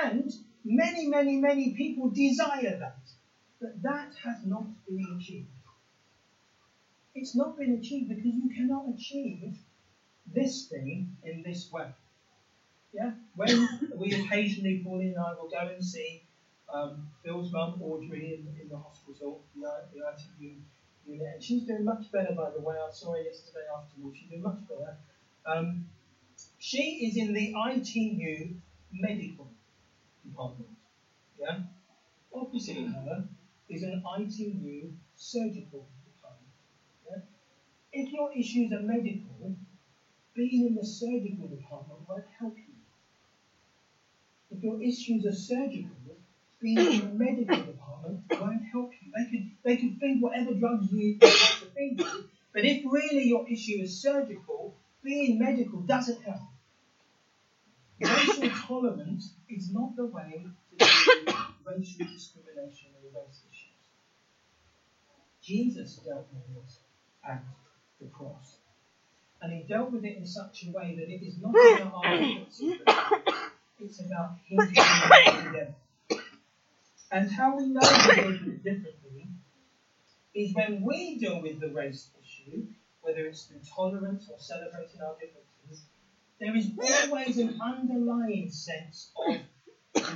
And 0.00 0.30
many, 0.64 1.08
many, 1.08 1.36
many 1.36 1.74
people 1.74 2.10
desire 2.10 2.78
that. 2.78 2.98
But 3.60 3.82
that 3.82 4.14
has 4.24 4.44
not 4.46 4.66
been 4.88 5.16
achieved. 5.16 5.48
It's 7.14 7.36
not 7.36 7.58
been 7.58 7.74
achieved 7.74 8.08
because 8.08 8.24
you 8.24 8.50
cannot 8.54 8.86
achieve 8.94 9.54
this 10.26 10.66
thing 10.68 11.16
in 11.24 11.42
this 11.42 11.70
way. 11.70 11.88
Yeah? 12.92 13.12
When 13.36 13.68
we 13.96 14.12
occasionally, 14.14 14.82
Pauline 14.84 15.14
and 15.16 15.18
I 15.18 15.34
will 15.34 15.48
go 15.48 15.68
and 15.72 15.84
see 15.84 16.22
um, 16.72 17.08
Phil's 17.22 17.52
mum, 17.52 17.80
Audrey, 17.82 18.34
in, 18.34 18.62
in 18.62 18.68
the 18.68 18.78
hospital, 18.78 19.42
the, 19.54 20.54
unit, 21.06 21.28
and 21.34 21.42
she's 21.42 21.64
doing 21.64 21.84
much 21.84 22.10
better, 22.12 22.34
by 22.34 22.50
the 22.50 22.60
way. 22.60 22.76
I 22.76 22.90
saw 22.92 23.12
her 23.12 23.20
yesterday 23.20 23.66
afternoon. 23.76 24.14
She's 24.14 24.30
doing 24.30 24.42
much 24.42 24.60
better. 24.68 24.96
Um, 25.44 25.86
she 26.58 27.06
is 27.06 27.16
in 27.16 27.34
the 27.34 27.54
ITU 27.68 28.54
medical 28.92 29.50
department. 30.32 30.70
Yeah? 31.38 31.58
Opposite 32.34 32.86
her 32.86 33.24
is 33.68 33.82
an 33.82 34.00
ITU 34.18 34.90
surgical 35.16 35.86
department. 36.04 36.50
if 37.92 38.12
your 38.12 38.30
issues 38.34 38.72
are 38.72 38.80
medical, 38.80 39.52
being 40.34 40.66
in 40.66 40.74
the 40.74 40.84
surgical 40.84 41.46
department 41.48 42.00
won't 42.08 42.24
help 42.38 42.54
you. 42.66 42.74
If 44.50 44.62
your 44.62 44.80
issues 44.82 45.24
are 45.26 45.32
surgical, 45.32 45.96
being 46.60 46.78
in 46.78 46.98
the 46.98 47.08
medical 47.10 47.62
department 47.62 48.18
won't 48.38 48.62
help 48.72 48.90
you. 49.00 49.10
They 49.16 49.24
could 49.30 49.44
they 49.64 49.76
could 49.76 49.94
feed 50.00 50.20
whatever 50.20 50.52
drugs 50.52 50.86
you 50.90 51.16
want 51.20 51.58
to 51.60 51.66
feed 51.76 51.98
you, 51.98 52.24
but 52.54 52.64
if 52.64 52.80
really 52.84 53.24
your 53.24 53.44
issue 53.48 53.78
is 53.80 53.92
surgical, 53.94 54.72
being 55.02 55.38
medical 55.38 55.82
doesn't 55.82 56.20
help. 56.22 56.51
Racial 58.02 58.50
tolerance 58.66 59.34
is 59.48 59.72
not 59.72 59.96
the 59.96 60.06
way 60.06 60.46
to 60.70 60.84
deal 60.84 61.24
with 61.26 61.36
racial 61.66 62.06
discrimination 62.06 62.90
or 62.96 63.20
race 63.20 63.42
issues. 63.50 63.72
Jesus 65.42 65.96
dealt 65.96 66.26
with 66.32 66.64
this 66.64 66.78
at 67.28 67.42
the 68.00 68.06
cross. 68.08 68.56
And 69.40 69.52
he 69.52 69.62
dealt 69.64 69.90
with 69.90 70.04
it 70.04 70.16
in 70.16 70.26
such 70.26 70.64
a 70.66 70.70
way 70.70 70.94
that 70.96 71.08
it 71.08 71.24
is 71.26 71.40
not 71.42 71.50
about 71.50 72.04
our 72.04 72.16
differences, 72.16 72.78
it's 73.80 74.00
about 74.00 74.36
him 74.46 74.58
together. 74.68 75.74
And 77.10 77.30
how 77.30 77.56
we 77.56 77.66
know 77.66 77.80
we 77.82 78.14
deal 78.14 78.26
with 78.30 78.42
it 78.42 78.64
differently 78.64 79.26
is 80.34 80.54
when 80.54 80.82
we 80.82 81.18
deal 81.18 81.42
with 81.42 81.60
the 81.60 81.68
race 81.68 82.08
issue, 82.22 82.66
whether 83.02 83.26
it's 83.26 83.44
through 83.44 83.60
tolerance 83.68 84.28
or 84.30 84.38
celebrating 84.38 85.00
our 85.00 85.14
differences, 85.14 85.51
there 86.40 86.56
is 86.56 86.70
always 86.78 87.38
an 87.38 87.60
underlying 87.62 88.50
sense 88.50 89.12
of, 89.16 89.36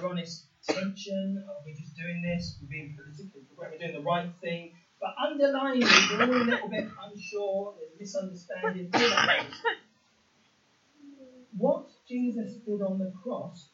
honest, 0.04 0.44
tension, 0.68 1.44
are 1.48 1.62
we 1.64 1.72
just 1.72 1.96
doing 1.96 2.22
this, 2.22 2.58
we're 2.60 2.68
being 2.68 2.96
politically 2.96 3.42
correct, 3.54 3.74
we're 3.74 3.86
doing 3.86 4.02
the 4.02 4.08
right 4.08 4.30
thing, 4.40 4.72
but 5.00 5.14
underlying 5.22 5.82
it, 5.82 6.10
we're 6.10 6.24
all 6.24 6.42
a 6.42 6.44
little 6.44 6.68
bit 6.68 6.86
unsure, 7.04 7.74
there's 7.78 8.00
misunderstanding, 8.00 8.90
What 11.56 11.86
Jesus 12.08 12.52
did 12.66 12.82
on 12.82 12.98
the 12.98 13.12
cross 13.22 13.68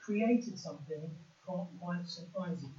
created 0.00 0.58
something 0.58 1.10
quite 1.44 2.08
surprising. 2.08 2.70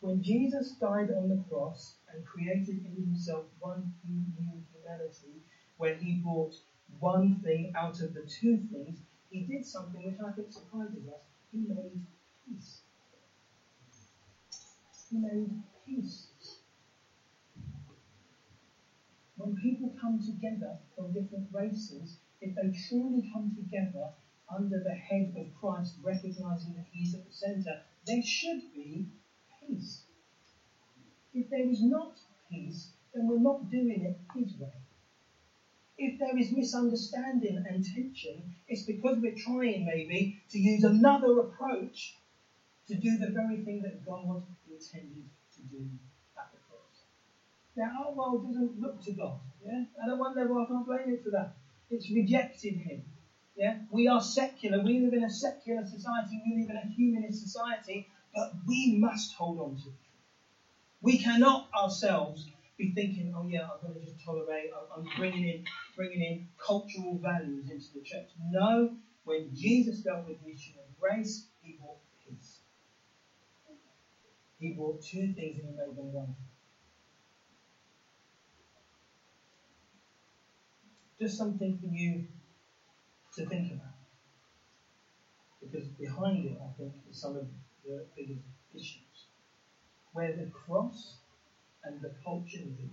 When 0.00 0.22
Jesus 0.22 0.72
died 0.80 1.10
on 1.10 1.28
the 1.28 1.42
cross 1.48 1.94
and 2.12 2.24
created 2.26 2.84
in 2.84 3.04
himself 3.06 3.44
one 3.60 3.92
new 4.08 4.22
humanity, 4.36 5.42
where 5.78 5.94
he 5.94 6.20
brought 6.22 6.54
one 6.98 7.40
thing 7.42 7.72
out 7.74 8.00
of 8.00 8.12
the 8.12 8.22
two 8.22 8.58
things, 8.70 9.00
he 9.30 9.40
did 9.40 9.64
something 9.64 10.04
which 10.04 10.18
I 10.20 10.30
think 10.32 10.52
surprises 10.52 11.06
us. 11.06 11.20
He 11.52 11.58
made 11.58 12.00
peace. 12.44 12.82
He 15.08 15.16
made 15.18 15.50
peace. 15.84 16.26
When 19.36 19.54
people 19.54 19.90
come 19.98 20.20
together 20.20 20.76
from 20.94 21.12
different 21.12 21.46
races, 21.50 22.18
if 22.40 22.54
they 22.54 22.68
truly 22.88 23.22
come 23.32 23.50
together 23.54 24.10
under 24.48 24.80
the 24.82 24.92
head 24.92 25.32
of 25.36 25.46
Christ, 25.54 25.96
recognizing 26.02 26.74
that 26.74 26.84
He's 26.92 27.14
at 27.14 27.24
the 27.24 27.30
center, 27.32 27.78
there 28.06 28.22
should 28.22 28.60
be 28.74 29.06
peace. 29.60 30.02
If 31.32 31.48
there 31.48 31.68
is 31.70 31.82
not 31.82 32.20
peace, 32.50 32.90
then 33.14 33.26
we're 33.26 33.38
not 33.38 33.70
doing 33.70 34.02
it 34.02 34.18
His 34.34 34.54
way. 34.58 34.68
If 36.02 36.18
there 36.18 36.38
is 36.38 36.50
misunderstanding 36.50 37.62
and 37.68 37.84
tension, 37.84 38.54
it's 38.66 38.84
because 38.84 39.18
we're 39.20 39.34
trying 39.36 39.84
maybe 39.84 40.40
to 40.48 40.58
use 40.58 40.82
another 40.82 41.38
approach 41.40 42.16
to 42.88 42.94
do 42.94 43.18
the 43.18 43.28
very 43.28 43.58
thing 43.58 43.82
that 43.82 44.02
God 44.06 44.42
intended 44.66 45.28
to 45.56 45.62
do 45.70 45.84
at 46.38 46.50
the 46.52 46.58
cross. 46.70 47.04
Now, 47.76 48.06
our 48.06 48.12
world 48.14 48.46
doesn't 48.46 48.80
look 48.80 49.02
to 49.02 49.12
God. 49.12 49.40
Yeah? 49.62 49.84
At 50.02 50.16
one 50.16 50.34
level, 50.34 50.56
I 50.56 50.64
can't 50.64 50.86
blame 50.86 51.10
it 51.10 51.22
for 51.22 51.32
that. 51.32 51.52
It's 51.90 52.10
rejected 52.10 52.78
Him. 52.78 53.02
Yeah? 53.54 53.80
We 53.90 54.08
are 54.08 54.22
secular. 54.22 54.82
We 54.82 55.00
live 55.00 55.12
in 55.12 55.24
a 55.24 55.30
secular 55.30 55.84
society. 55.84 56.40
We 56.46 56.62
live 56.62 56.70
in 56.70 56.76
a 56.76 56.86
humanist 56.96 57.42
society. 57.42 58.08
But 58.34 58.52
we 58.66 58.96
must 58.98 59.34
hold 59.34 59.60
on 59.60 59.76
to 59.76 59.88
it. 59.88 59.94
We 61.02 61.18
cannot 61.18 61.68
ourselves 61.78 62.48
be 62.80 62.92
thinking, 62.92 63.34
oh 63.36 63.46
yeah, 63.46 63.68
I'm 63.68 63.86
going 63.86 64.00
to 64.00 64.04
just 64.06 64.24
tolerate. 64.24 64.70
I'm 64.96 65.04
bringing 65.18 65.44
in, 65.44 65.64
bringing 66.00 66.22
in 66.22 66.46
cultural 66.56 67.18
values 67.22 67.68
into 67.68 67.92
the 67.92 68.00
church. 68.00 68.24
No, 68.50 68.88
when 69.24 69.54
Jesus 69.54 70.00
dealt 70.00 70.24
with 70.24 70.40
the 70.42 70.50
issue 70.50 70.72
of 70.80 70.98
grace, 70.98 71.44
he 71.60 71.76
brought 71.78 71.98
peace. 72.24 72.60
He 74.58 74.70
brought 74.70 75.02
two 75.02 75.30
things 75.36 75.58
and 75.58 75.66
he 75.68 75.76
made 75.76 75.94
them 75.94 76.10
one. 76.10 76.32
Just 81.20 81.36
something 81.36 81.76
for 81.78 81.86
you 81.94 82.24
to 83.34 83.44
think 83.44 83.70
about. 83.70 83.92
Because 85.60 85.86
behind 85.98 86.46
it, 86.46 86.56
I 86.64 86.70
think, 86.78 86.94
is 87.10 87.20
some 87.20 87.36
of 87.36 87.44
the 87.84 88.06
biggest 88.16 88.40
issues. 88.74 89.26
Where 90.14 90.32
the 90.32 90.46
cross 90.46 91.16
and 91.84 92.00
the 92.00 92.10
culture 92.24 92.64
meet, 92.64 92.88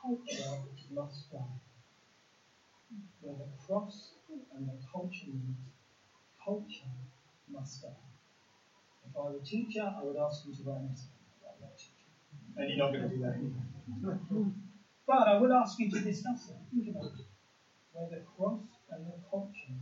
culture 0.00 0.60
must 0.90 1.30
die. 1.30 1.63
Where 3.20 3.34
the 3.34 3.48
cross 3.66 4.14
and 4.54 4.68
the 4.68 4.76
culture 4.90 5.26
culture 6.44 6.90
must 7.48 7.82
die. 7.82 7.88
If 9.06 9.16
I 9.16 9.20
were 9.20 9.36
a 9.36 9.40
teacher, 9.40 9.92
I 9.96 10.02
would 10.02 10.16
ask 10.16 10.44
you 10.46 10.52
to 10.54 10.62
write 10.64 10.80
an 10.80 10.90
essay 10.92 11.08
about 11.40 11.60
that 11.60 11.78
teacher. 11.78 12.08
And 12.56 12.68
you're 12.68 12.78
not 12.78 12.92
going 12.92 13.08
to 13.08 13.16
do 13.16 13.22
that 13.22 14.52
but 15.06 15.28
I 15.28 15.34
would 15.34 15.50
ask 15.50 15.78
you 15.78 15.88
to 15.90 16.00
discuss 16.00 16.48
it. 16.48 16.56
Think 16.70 16.88
about 16.88 17.04
it. 17.04 17.26
Where 17.92 18.08
the 18.08 18.18
cross 18.18 18.60
and 18.90 19.06
the 19.06 19.16
culture 19.30 19.72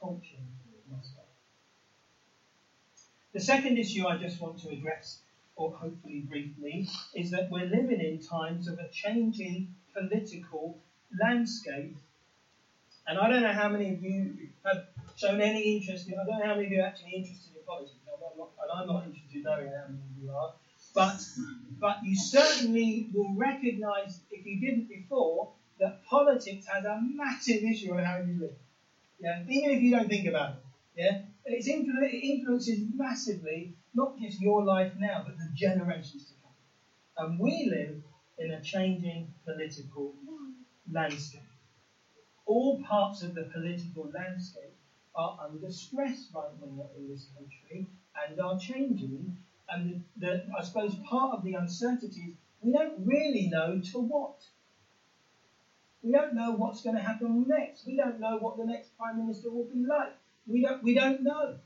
culture 0.00 0.42
must 0.90 1.16
die. 1.16 1.22
The 3.32 3.40
second 3.40 3.76
issue 3.78 4.06
I 4.06 4.16
just 4.16 4.40
want 4.40 4.58
to 4.60 4.70
address, 4.70 5.18
or 5.56 5.70
hopefully 5.70 6.20
briefly, 6.20 6.86
is 7.14 7.30
that 7.30 7.50
we're 7.50 7.64
living 7.66 8.00
in 8.00 8.18
times 8.18 8.68
of 8.68 8.78
a 8.78 8.88
changing 8.88 9.66
political 9.92 10.76
landscape. 11.20 11.96
And 13.06 13.18
I 13.18 13.30
don't 13.30 13.42
know 13.42 13.52
how 13.52 13.68
many 13.68 13.94
of 13.94 14.02
you 14.02 14.48
have 14.64 14.86
shown 15.16 15.40
any 15.40 15.76
interest 15.76 16.08
in, 16.08 16.14
I 16.14 16.24
don't 16.24 16.38
know 16.40 16.46
how 16.46 16.54
many 16.54 16.66
of 16.66 16.72
you 16.72 16.80
are 16.80 16.86
actually 16.86 17.12
interested 17.12 17.56
in 17.56 17.62
politics, 17.66 17.94
I'm 18.06 18.38
not, 18.38 18.50
and 18.62 18.70
I'm 18.72 18.86
not 18.86 19.06
interested 19.06 19.36
in 19.36 19.42
knowing 19.42 19.68
how 19.68 19.84
many 19.88 19.98
of 19.98 20.22
you 20.22 20.30
are, 20.32 20.52
but, 20.94 21.20
but 21.80 21.98
you 22.04 22.16
certainly 22.16 23.08
will 23.14 23.34
recognise, 23.36 24.20
if 24.30 24.44
you 24.44 24.60
didn't 24.60 24.88
before, 24.88 25.52
that 25.78 26.04
politics 26.06 26.66
has 26.66 26.84
a 26.84 27.00
massive 27.00 27.62
issue 27.62 27.92
on 27.92 28.02
how 28.02 28.16
you 28.16 28.40
live. 28.40 28.56
Yeah? 29.20 29.42
Even 29.48 29.70
if 29.70 29.82
you 29.82 29.90
don't 29.90 30.08
think 30.08 30.26
about 30.26 30.50
it. 30.50 30.56
Yeah? 30.96 31.22
It's 31.44 31.68
influ- 31.68 32.02
it 32.02 32.16
influences 32.16 32.80
massively 32.94 33.74
not 33.94 34.18
just 34.18 34.40
your 34.40 34.64
life 34.64 34.92
now, 34.98 35.22
but 35.26 35.38
the 35.38 35.48
generations 35.54 36.24
to 36.24 36.32
come. 36.42 37.28
And 37.28 37.40
we 37.40 37.70
live 37.70 38.02
in 38.38 38.50
a 38.52 38.60
changing 38.60 39.32
political 39.44 40.12
landscape. 40.90 41.40
All 42.46 42.80
parts 42.82 43.22
of 43.22 43.34
the 43.34 43.44
political 43.44 44.10
landscape 44.14 44.74
are 45.14 45.38
under 45.42 45.70
stress 45.70 46.28
right 46.34 46.50
now 46.60 46.86
in 46.96 47.08
this 47.08 47.26
country 47.36 47.86
and 48.26 48.40
are 48.40 48.58
changing. 48.58 49.36
And 49.68 50.02
the, 50.16 50.26
the, 50.26 50.42
I 50.56 50.62
suppose 50.62 50.94
part 51.08 51.36
of 51.36 51.42
the 51.42 51.54
uncertainty 51.54 52.20
is 52.20 52.34
we 52.62 52.72
don't 52.72 53.04
really 53.04 53.48
know 53.48 53.80
to 53.92 53.98
what. 53.98 54.36
We 56.02 56.12
don't 56.12 56.34
know 56.34 56.52
what's 56.52 56.82
going 56.82 56.96
to 56.96 57.02
happen 57.02 57.48
next. 57.48 57.84
We 57.86 57.96
don't 57.96 58.20
know 58.20 58.38
what 58.38 58.56
the 58.56 58.64
next 58.64 58.96
Prime 58.96 59.18
Minister 59.18 59.50
will 59.50 59.64
be 59.64 59.84
like. 59.84 60.14
We 60.46 60.62
don't, 60.62 60.82
we 60.82 60.94
don't 60.94 61.22
know. 61.22 61.56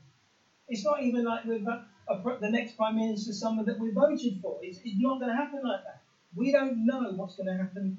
It's 0.67 0.83
not 0.83 1.03
even 1.03 1.25
like 1.25 1.45
we've 1.45 1.67
uh, 1.67 1.75
got 2.15 2.37
a, 2.37 2.39
the 2.39 2.49
next 2.49 2.75
Prime 2.77 2.95
Minister 2.95 3.33
someone 3.33 3.65
that 3.65 3.77
we 3.77 3.91
voted 3.91 4.39
for. 4.41 4.57
It's, 4.61 4.79
it's 4.83 4.95
not 4.97 5.19
going 5.19 5.29
to 5.29 5.35
happen 5.35 5.61
like 5.63 5.83
that. 5.83 6.01
We 6.35 6.51
don't 6.51 6.85
know 6.85 7.11
what's 7.11 7.35
going 7.35 7.47
to 7.47 7.57
happen 7.57 7.97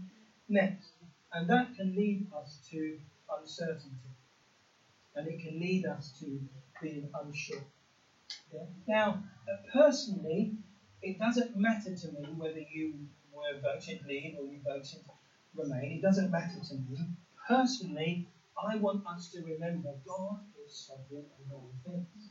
next. 0.48 0.91
And 1.32 1.48
that 1.48 1.74
can 1.76 1.94
lead 1.96 2.26
us 2.36 2.66
to 2.70 2.98
uncertainty. 3.40 4.12
And 5.14 5.28
it 5.28 5.40
can 5.40 5.58
lead 5.58 5.86
us 5.86 6.16
to 6.20 6.40
being 6.80 7.10
unsure. 7.14 7.64
Yeah? 8.52 8.64
Now, 8.86 9.24
uh, 9.48 9.56
personally, 9.72 10.52
it 11.00 11.18
doesn't 11.18 11.56
matter 11.56 11.94
to 11.94 12.12
me 12.12 12.28
whether 12.36 12.60
you 12.60 12.94
were 13.32 13.60
voted 13.60 14.00
Leave 14.06 14.36
or 14.38 14.46
you 14.46 14.60
voted 14.64 15.00
Remain. 15.54 15.98
It 15.98 16.02
doesn't 16.02 16.30
matter 16.30 16.60
to 16.68 16.74
me. 16.74 16.96
Personally, 17.46 18.26
I 18.56 18.76
want 18.76 19.06
us 19.06 19.30
to 19.32 19.42
remember 19.42 19.90
God 20.06 20.40
is 20.64 20.86
sovereign 20.86 21.26
and 21.38 21.52
all 21.52 21.70
things. 21.84 22.30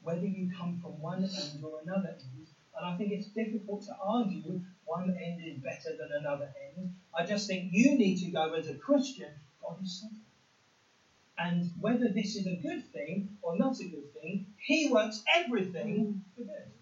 Whether 0.00 0.26
you 0.26 0.50
come 0.56 0.80
from 0.80 1.02
one 1.02 1.24
end 1.24 1.62
or 1.62 1.80
another 1.82 2.16
end, 2.18 2.46
and 2.78 2.86
I 2.86 2.96
think 2.96 3.12
it's 3.12 3.26
difficult 3.28 3.82
to 3.86 3.96
argue 4.02 4.62
one 4.88 5.16
end 5.22 5.40
is 5.44 5.58
better 5.58 5.96
than 5.96 6.10
another 6.18 6.50
end. 6.76 6.90
I 7.16 7.24
just 7.24 7.46
think 7.46 7.68
you 7.72 7.96
need 7.96 8.16
to 8.18 8.30
go 8.30 8.54
as 8.54 8.68
a 8.68 8.74
Christian, 8.74 9.30
God 9.62 9.76
is 9.82 10.00
sovereign. 10.00 10.22
And 11.38 11.70
whether 11.80 12.08
this 12.08 12.34
is 12.34 12.46
a 12.46 12.56
good 12.56 12.84
thing 12.92 13.28
or 13.42 13.56
not 13.56 13.78
a 13.78 13.84
good 13.84 14.12
thing, 14.14 14.46
He 14.58 14.88
works 14.90 15.22
everything 15.36 15.88
mm. 15.96 16.18
for 16.34 16.42
good. 16.42 16.72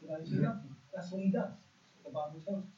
For 0.00 0.18
those 0.18 0.30
who 0.30 0.42
love 0.42 0.56
Him. 0.56 0.76
That's 0.94 1.10
what 1.10 1.22
He 1.22 1.30
does. 1.30 1.52
That's 1.52 2.04
what 2.04 2.12
the 2.12 2.14
Bible 2.14 2.42
tells 2.44 2.64
us. 2.64 2.70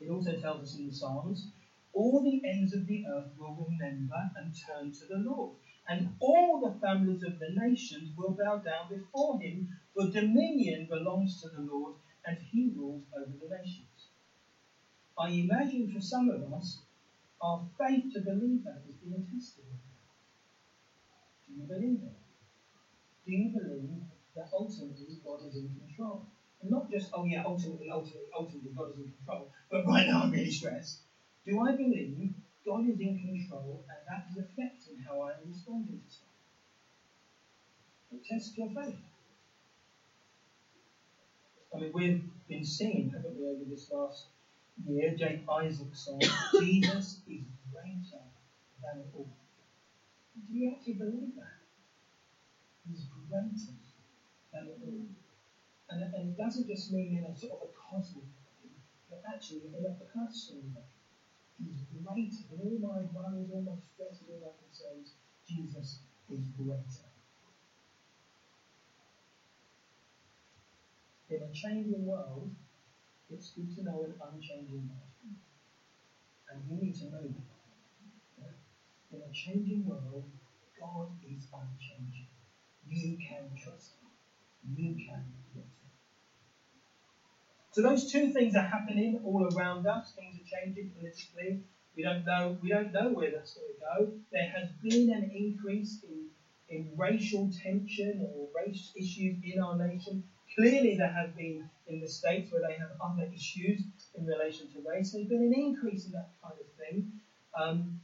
It 0.00 0.10
also 0.10 0.32
tells 0.36 0.62
us 0.62 0.76
in 0.76 0.88
the 0.88 0.94
Psalms, 0.94 1.48
all 1.94 2.22
the 2.22 2.42
ends 2.46 2.74
of 2.74 2.86
the 2.86 3.04
earth 3.06 3.30
will 3.38 3.66
remember 3.70 4.30
and 4.36 4.54
turn 4.54 4.92
to 4.92 5.06
the 5.06 5.18
Lord 5.18 5.52
and 5.88 6.14
all 6.20 6.60
the 6.60 6.78
families 6.80 7.22
of 7.22 7.38
the 7.38 7.48
nations 7.50 8.10
will 8.16 8.36
bow 8.38 8.58
down 8.58 8.88
before 8.90 9.40
him, 9.40 9.68
for 9.94 10.06
dominion 10.10 10.86
belongs 10.86 11.40
to 11.40 11.48
the 11.48 11.62
Lord, 11.62 11.94
and 12.28 12.38
he 12.52 12.68
rules 12.76 13.02
over 13.16 13.32
the 13.40 13.48
nations. 13.60 14.08
I 15.18 15.28
imagine 15.30 15.88
for 15.88 16.00
some 16.00 16.30
of 16.30 16.42
us, 16.54 16.78
our 17.42 17.60
faith 17.78 18.04
to 18.12 18.20
believe 18.20 18.64
that 18.64 18.80
is 18.88 18.96
being 19.02 19.24
tested. 19.32 19.64
Do 21.46 21.54
you 21.54 21.66
believe 21.66 22.00
it? 22.02 22.16
Do 23.26 23.32
you 23.32 23.50
believe 23.50 24.00
that 24.36 24.46
ultimately 24.54 25.18
God 25.24 25.40
is 25.46 25.56
in 25.56 25.70
control? 25.78 26.22
And 26.62 26.70
not 26.70 26.90
just, 26.90 27.10
oh 27.14 27.24
yeah, 27.24 27.40
ultimately, 27.44 27.88
ultimately, 27.90 28.28
ultimately 28.36 28.72
God 28.76 28.90
is 28.90 28.98
in 28.98 29.08
control, 29.18 29.48
but 29.70 29.86
right 29.86 30.06
now 30.06 30.20
I'm 30.22 30.30
really 30.30 30.50
stressed. 30.50 30.98
Do 31.46 31.60
I 31.60 31.72
believe 31.74 32.30
God 32.66 32.84
is 32.86 33.00
in 33.00 33.16
control, 33.16 33.82
and 33.90 34.00
that 34.08 34.22
is 34.28 34.38
affecting 34.38 34.98
how 35.06 35.20
I 35.22 35.32
am 35.32 35.48
responding 35.48 35.98
to 36.04 36.10
stuff. 36.12 36.28
It 38.12 38.20
tests 38.24 38.52
your 38.56 38.68
faith. 38.68 38.96
I 41.74 41.78
mean, 41.78 41.90
we've 41.92 42.18
been 42.48 42.64
seeing, 42.64 43.10
haven't 43.12 43.36
we, 43.38 43.46
over 43.46 43.64
this 43.68 43.88
last 43.90 44.26
year, 44.84 45.12
Jake 45.12 45.40
Isaac's 45.50 46.04
song, 46.04 46.20
Jesus 46.58 47.16
is 47.26 47.42
greater 47.72 48.24
than 48.82 49.04
all. 49.14 49.26
Do 50.48 50.54
you 50.54 50.70
actually 50.72 50.94
believe 50.94 51.34
that? 51.36 51.56
He's 52.88 53.06
greater 53.06 53.76
than 54.52 54.68
all. 54.82 55.06
And, 55.90 56.02
and 56.14 56.28
it 56.28 56.36
doesn't 56.36 56.66
just 56.68 56.90
mean 56.90 57.14
in 57.16 57.24
a 57.24 57.34
sort 57.36 57.52
of 57.52 57.68
a 57.68 57.70
cosmic 57.90 58.24
way, 58.62 58.70
but 59.10 59.20
actually 59.32 59.68
in 59.76 59.84
a 59.86 59.92
personal 60.14 60.62
way. 60.74 60.82
He's 61.58 61.82
greater. 61.90 62.44
In 62.52 62.60
all 62.60 62.78
my 62.80 63.00
worries, 63.12 63.48
all 63.52 63.62
my 63.62 63.76
stress, 63.94 64.22
all 64.28 64.38
my 64.40 64.52
concerns, 64.60 65.12
Jesus 65.48 65.98
is 66.30 66.48
greater. 66.56 67.07
In 71.30 71.42
a 71.42 71.52
changing 71.52 72.06
world, 72.06 72.50
it's 73.30 73.50
good 73.50 73.74
to 73.76 73.82
know 73.82 74.04
an 74.04 74.14
unchanging 74.32 74.88
God. 74.88 75.34
And 76.50 76.62
you 76.70 76.86
need 76.86 76.94
to 76.96 77.04
know 77.10 77.22
that. 77.22 78.54
In 79.10 79.22
a 79.22 79.32
changing 79.32 79.86
world, 79.86 80.24
God 80.80 81.08
is 81.22 81.46
unchanging. 81.52 82.26
You 82.88 83.18
can 83.18 83.50
trust 83.62 83.92
Him. 84.00 84.76
You 84.76 84.94
can 84.96 85.24
to 85.52 85.58
Him. 85.58 85.64
So 87.72 87.82
those 87.82 88.10
two 88.10 88.32
things 88.32 88.56
are 88.56 88.62
happening 88.62 89.20
all 89.24 89.48
around 89.54 89.86
us. 89.86 90.12
Things 90.16 90.36
are 90.36 90.64
changing 90.64 90.90
politically. 90.96 91.60
We 91.94 92.02
don't 92.02 92.24
know. 92.24 92.56
We 92.62 92.70
don't 92.70 92.92
know 92.92 93.10
where 93.10 93.30
that's 93.30 93.54
going 93.54 93.68
to 93.68 93.80
go. 94.04 94.12
There 94.32 94.46
has 94.46 94.68
been 94.82 95.12
an 95.12 95.30
increase 95.34 95.98
in 96.02 96.24
in 96.68 96.96
racial 96.98 97.50
tension 97.62 98.20
or 98.30 98.48
race 98.54 98.92
issues 98.94 99.36
in 99.42 99.58
our 99.58 99.74
nation. 99.76 100.22
Clearly, 100.54 100.96
there 100.96 101.08
have 101.10 101.34
been 101.36 101.64
in 101.86 102.00
the 102.00 102.08
states 102.08 102.50
where 102.50 102.60
they 102.60 102.74
have 102.76 102.90
other 103.00 103.26
issues 103.32 103.84
in 104.14 104.26
relation 104.26 104.68
to 104.68 104.80
race. 104.88 105.10
There's 105.10 105.26
been 105.26 105.42
an 105.42 105.54
increase 105.54 106.06
in 106.06 106.12
that 106.12 106.28
kind 106.42 106.54
of 106.58 106.66
thing. 106.78 107.04
Um, 107.54 107.98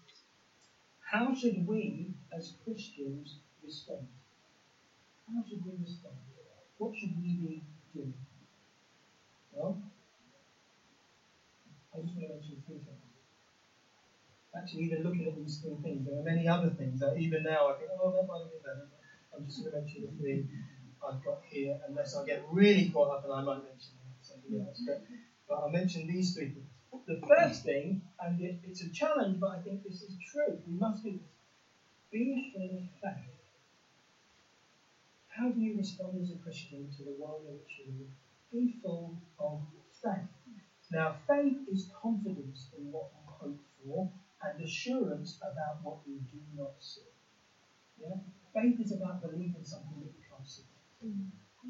how 1.01 1.33
should 1.35 1.67
we, 1.67 2.11
as 2.33 2.53
Christians, 2.65 3.37
respond? 3.63 4.05
How 5.27 5.43
should 5.49 5.65
we 5.65 5.73
respond? 5.83 6.17
What 6.79 6.95
should 6.97 7.17
we 7.21 7.35
be 7.35 7.63
doing? 7.95 8.13
Well, 9.53 9.77
I 11.95 12.01
just 12.01 12.17
want 12.17 12.29
to 12.29 12.35
mention 12.35 12.59
three 12.67 12.77
things 12.77 13.05
actually 14.57 14.85
even 14.85 15.03
looking 15.03 15.27
at 15.27 15.35
these 15.35 15.57
three 15.57 15.77
things. 15.83 16.05
There 16.07 16.19
are 16.19 16.23
many 16.23 16.47
other 16.49 16.71
things 16.71 17.01
that 17.01 17.17
even 17.17 17.43
now 17.43 17.69
I 17.69 17.75
think, 17.75 17.91
oh, 18.01 18.11
that 18.11 18.27
might 18.27 18.41
have 18.41 18.51
been 18.51 18.63
better. 18.63 18.87
I'm 19.35 19.45
just 19.45 19.61
going 19.61 19.73
to 19.73 19.79
mention 19.79 20.03
the 20.07 20.13
three 20.17 20.45
I've 21.11 21.25
got 21.25 21.40
here, 21.49 21.79
unless 21.88 22.14
I 22.14 22.25
get 22.25 22.45
really 22.51 22.90
caught 22.90 23.11
up 23.11 23.25
and 23.25 23.33
I 23.33 23.43
might 23.43 23.62
mention 23.64 23.93
something 24.23 24.53
mm-hmm. 24.53 24.67
else. 24.69 24.83
But, 24.87 25.05
but 25.49 25.55
I'll 25.57 25.71
mention 25.71 26.07
these 26.07 26.35
three 26.35 26.51
things. 26.51 26.67
The 27.07 27.21
first 27.27 27.64
thing, 27.64 28.03
and 28.21 28.40
it, 28.40 28.61
it's 28.62 28.83
a 28.83 28.90
challenge, 28.90 29.40
but 29.40 29.51
I 29.51 29.61
think 29.62 29.83
this 29.83 30.03
is 30.03 30.17
true, 30.33 30.59
we 30.67 30.75
must 30.75 31.03
do 31.03 31.12
this. 31.12 31.21
Be 32.11 32.53
full 32.55 32.79
of 32.79 32.85
faith. 33.03 33.35
How 35.29 35.51
do 35.51 35.61
you 35.61 35.77
respond 35.77 36.23
as 36.23 36.31
a 36.31 36.37
Christian 36.37 36.88
to 36.97 37.03
the 37.03 37.17
world 37.19 37.43
in 37.49 37.55
which 37.55 37.81
you 37.85 37.93
live? 37.99 38.14
Be 38.53 38.77
full 38.81 39.19
of 39.40 39.61
faith. 40.03 40.31
Now, 40.93 41.17
faith 41.27 41.59
is 41.71 41.90
confidence 42.01 42.69
in 42.79 42.93
what 42.93 43.11
you 43.12 43.27
hope 43.27 43.59
for 43.83 44.12
and 44.45 44.62
assurance 44.62 45.38
about 45.43 45.83
what 45.83 46.07
we 46.07 46.14
do 46.31 46.38
not 46.57 46.75
see. 46.79 47.11
Yeah? 48.01 48.17
Faith 48.55 48.79
is 48.81 48.93
about 48.93 49.23
believing 49.23 49.64
something 49.64 49.99
that 49.99 50.12
you 50.14 50.23
can't 50.31 50.47
see. 50.47 50.62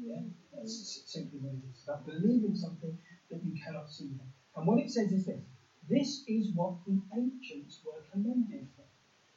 Yeah? 0.01 0.21
That's 0.53 1.01
simply 1.05 1.39
what 1.39 1.53
it 1.53 1.63
is. 1.71 1.83
About 1.83 2.05
believing 2.05 2.55
something 2.55 2.97
that 3.29 3.43
you 3.43 3.53
cannot 3.63 3.89
see. 3.89 4.09
And 4.55 4.67
what 4.67 4.79
it 4.79 4.91
says 4.91 5.11
is 5.11 5.25
this 5.25 5.41
this 5.87 6.23
is 6.27 6.51
what 6.55 6.73
the 6.85 6.97
ancients 7.13 7.81
were 7.85 8.01
commended 8.11 8.65
for. 8.75 8.85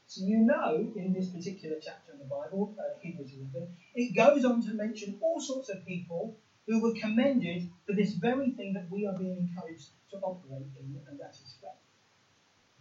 So 0.07 0.25
you 0.25 0.39
know, 0.39 0.91
in 0.97 1.13
this 1.13 1.29
particular 1.29 1.77
chapter 1.83 2.13
in 2.13 2.19
the 2.19 2.25
Bible, 2.25 2.75
uh, 2.79 2.99
Hebrews 3.03 3.33
11, 3.53 3.69
it 3.95 4.17
goes 4.17 4.45
on 4.45 4.63
to 4.63 4.73
mention 4.73 5.19
all 5.21 5.41
sorts 5.41 5.69
of 5.69 5.85
people 5.85 6.35
who 6.67 6.81
were 6.81 6.95
commended 6.95 7.69
for 7.87 7.95
this 7.95 8.15
very 8.15 8.51
thing 8.53 8.73
that 8.75 8.91
we 8.91 9.07
are 9.07 9.19
being 9.19 9.37
encouraged 9.37 9.91
to 10.11 10.17
operate 10.19 10.69
in, 10.81 10.97
and 11.09 11.19
that 11.19 11.33
is 11.33 11.57
faith 11.61 11.71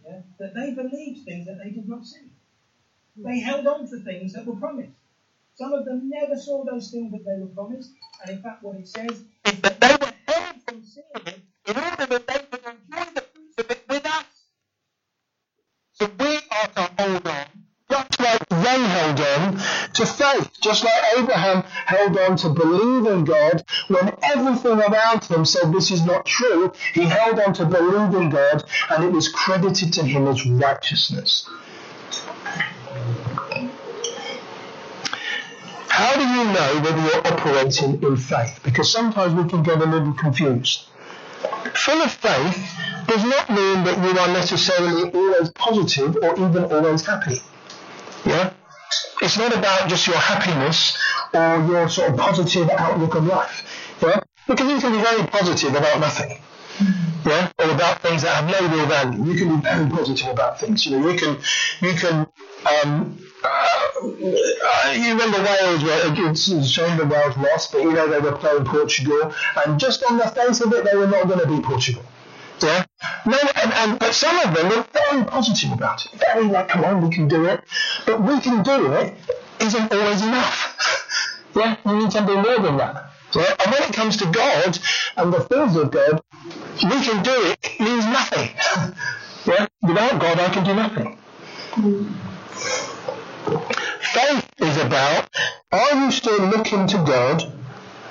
yeah, 0.04 0.20
that 0.38 0.54
they 0.54 0.72
believed 0.72 1.24
things 1.24 1.46
that 1.46 1.58
they 1.62 1.70
did 1.70 1.88
not 1.88 2.04
see. 2.06 2.30
They 3.16 3.40
held 3.40 3.66
on 3.66 3.86
to 3.88 3.98
things 3.98 4.32
that 4.32 4.46
were 4.46 4.56
promised. 4.56 4.97
Some 5.58 5.72
of 5.72 5.84
them 5.84 6.08
never 6.08 6.36
saw 6.36 6.64
those 6.64 6.92
things 6.92 7.10
that 7.10 7.24
they 7.24 7.40
were 7.40 7.48
promised, 7.48 7.90
and 8.22 8.36
in 8.36 8.40
fact, 8.40 8.62
what 8.62 8.76
it 8.76 8.86
says 8.86 9.24
is 9.44 9.60
that 9.62 9.80
they 9.80 9.96
were 10.00 10.12
held 10.28 10.54
from 10.64 10.82
seeing 10.84 11.26
it 11.26 11.40
in 11.66 11.76
order 11.76 12.06
that 12.06 12.26
they 12.28 12.38
could 12.48 12.60
enjoy 12.64 13.10
the 13.12 13.20
fruits 13.22 13.58
of 13.58 13.70
it 13.72 13.82
with 13.88 14.06
us. 14.06 14.24
So 15.94 16.08
we 16.20 16.36
are 16.36 16.68
to 16.68 16.90
hold 16.96 17.26
on, 17.26 17.46
just 17.90 18.20
like 18.20 18.48
they 18.48 18.82
held 18.84 19.20
on 19.20 19.58
to 19.94 20.06
faith, 20.06 20.48
just 20.60 20.84
like 20.84 21.02
Abraham 21.16 21.64
held 21.64 22.16
on 22.18 22.36
to 22.36 22.50
believe 22.50 23.06
in 23.10 23.24
God 23.24 23.64
when 23.88 24.14
everything 24.22 24.78
around 24.78 25.24
him 25.24 25.44
said 25.44 25.72
this 25.72 25.90
is 25.90 26.04
not 26.04 26.24
true. 26.24 26.72
He 26.94 27.02
held 27.02 27.40
on 27.40 27.52
to 27.54 27.66
believe 27.66 28.14
in 28.14 28.30
God 28.30 28.62
and 28.90 29.02
it 29.02 29.10
was 29.10 29.28
credited 29.28 29.92
to 29.94 30.04
him 30.04 30.28
as 30.28 30.46
righteousness. 30.46 31.50
How 35.98 36.14
do 36.14 36.22
you 36.22 36.44
know 36.44 36.80
whether 36.80 37.02
you're 37.02 37.26
operating 37.26 38.00
in 38.04 38.16
faith? 38.16 38.60
Because 38.62 38.88
sometimes 38.88 39.34
we 39.34 39.50
can 39.50 39.64
get 39.64 39.78
a 39.82 39.84
little 39.84 40.12
confused. 40.12 40.84
Full 41.74 42.00
of 42.00 42.12
faith 42.12 42.70
does 43.08 43.24
not 43.24 43.50
mean 43.50 43.82
that 43.82 43.98
you 44.04 44.16
are 44.16 44.28
necessarily 44.28 45.10
always 45.10 45.50
positive 45.50 46.16
or 46.22 46.34
even 46.34 46.66
always 46.66 47.04
happy. 47.04 47.38
Yeah? 48.24 48.52
It's 49.22 49.36
not 49.36 49.52
about 49.52 49.88
just 49.88 50.06
your 50.06 50.18
happiness 50.18 50.96
or 51.34 51.66
your 51.68 51.88
sort 51.88 52.10
of 52.12 52.16
positive 52.16 52.70
outlook 52.70 53.16
on 53.16 53.26
life. 53.26 53.64
Yeah? 54.00 54.20
Because 54.46 54.70
you 54.70 54.78
can 54.78 54.92
be 54.92 55.02
very 55.02 55.26
positive 55.26 55.74
about 55.74 55.98
nothing. 55.98 56.38
Yeah? 57.26 57.50
Or 57.58 57.72
about 57.72 58.02
things 58.02 58.22
that 58.22 58.36
have 58.36 58.48
no 58.48 58.68
real 58.68 58.86
value. 58.86 59.32
You 59.32 59.36
can 59.36 59.56
be 59.56 59.62
very 59.62 59.90
positive 59.90 60.28
about 60.28 60.60
things. 60.60 60.86
You 60.86 60.96
know, 60.96 61.08
you 61.08 61.18
can 61.18 61.38
you 61.80 61.94
can 61.94 62.28
um, 62.84 63.18
uh, 63.96 64.92
you 64.92 65.10
remember 65.12 65.38
Wales 65.42 65.84
were 65.84 66.30
it's 66.30 66.48
a 66.48 66.64
shame 66.64 66.96
the 66.98 67.06
Wales 67.06 67.36
lost, 67.36 67.72
but 67.72 67.82
you 67.82 67.92
know 67.92 68.08
they 68.08 68.20
were 68.20 68.36
playing 68.36 68.64
Portugal, 68.64 69.32
and 69.64 69.78
just 69.78 70.02
on 70.04 70.18
the 70.18 70.28
face 70.28 70.60
of 70.60 70.72
it, 70.72 70.84
they 70.84 70.96
were 70.96 71.06
not 71.06 71.26
going 71.26 71.40
to 71.40 71.46
beat 71.46 71.62
Portugal. 71.62 72.02
Yeah. 72.60 72.84
No, 73.24 73.38
and, 73.62 73.72
and 73.72 73.98
but 73.98 74.14
some 74.14 74.36
of 74.40 74.54
them 74.54 74.68
were 74.68 74.84
very 74.92 75.24
positive 75.24 75.72
about 75.72 76.04
it. 76.04 76.12
Very 76.18 76.44
like, 76.44 76.68
come 76.68 76.84
on, 76.84 77.06
we 77.06 77.14
can 77.14 77.28
do 77.28 77.46
it. 77.46 77.62
But 78.04 78.20
we 78.20 78.40
can 78.40 78.62
do 78.62 78.92
it 78.94 79.14
isn't 79.60 79.92
always 79.92 80.22
enough. 80.22 81.36
yeah, 81.56 81.76
you 81.84 81.96
need 81.98 82.12
something 82.12 82.34
more 82.34 82.58
than 82.58 82.76
that. 82.76 83.10
Yeah? 83.34 83.54
And 83.60 83.72
when 83.72 83.82
it 83.82 83.92
comes 83.94 84.16
to 84.18 84.26
God 84.26 84.78
and 85.16 85.32
the 85.32 85.40
things 85.40 85.76
of 85.76 85.90
God, 85.90 86.20
we 86.82 87.04
can 87.04 87.22
do 87.22 87.34
it 87.34 87.80
means 87.80 88.04
nothing. 88.06 88.50
yeah? 89.46 89.66
Without 89.82 90.20
God, 90.20 90.40
I 90.40 90.48
can 90.50 90.64
do 90.64 90.74
nothing. 90.74 91.18
Faith 93.48 94.50
is 94.58 94.76
about 94.76 95.28
are 95.72 96.04
you 96.04 96.10
still 96.10 96.46
looking 96.46 96.86
to 96.88 96.98
God 96.98 97.52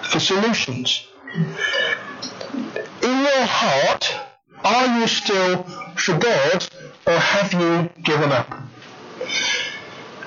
for 0.02 0.19
solutions? 0.19 1.08
In 1.36 3.19
your 3.19 3.45
heart, 3.45 4.15
are 4.63 5.00
you 5.00 5.08
still 5.08 5.63
for 5.95 6.17
God 6.17 6.67
or 7.06 7.13
have 7.13 7.54
you 7.54 7.89
given 8.04 8.32
up? 8.32 8.50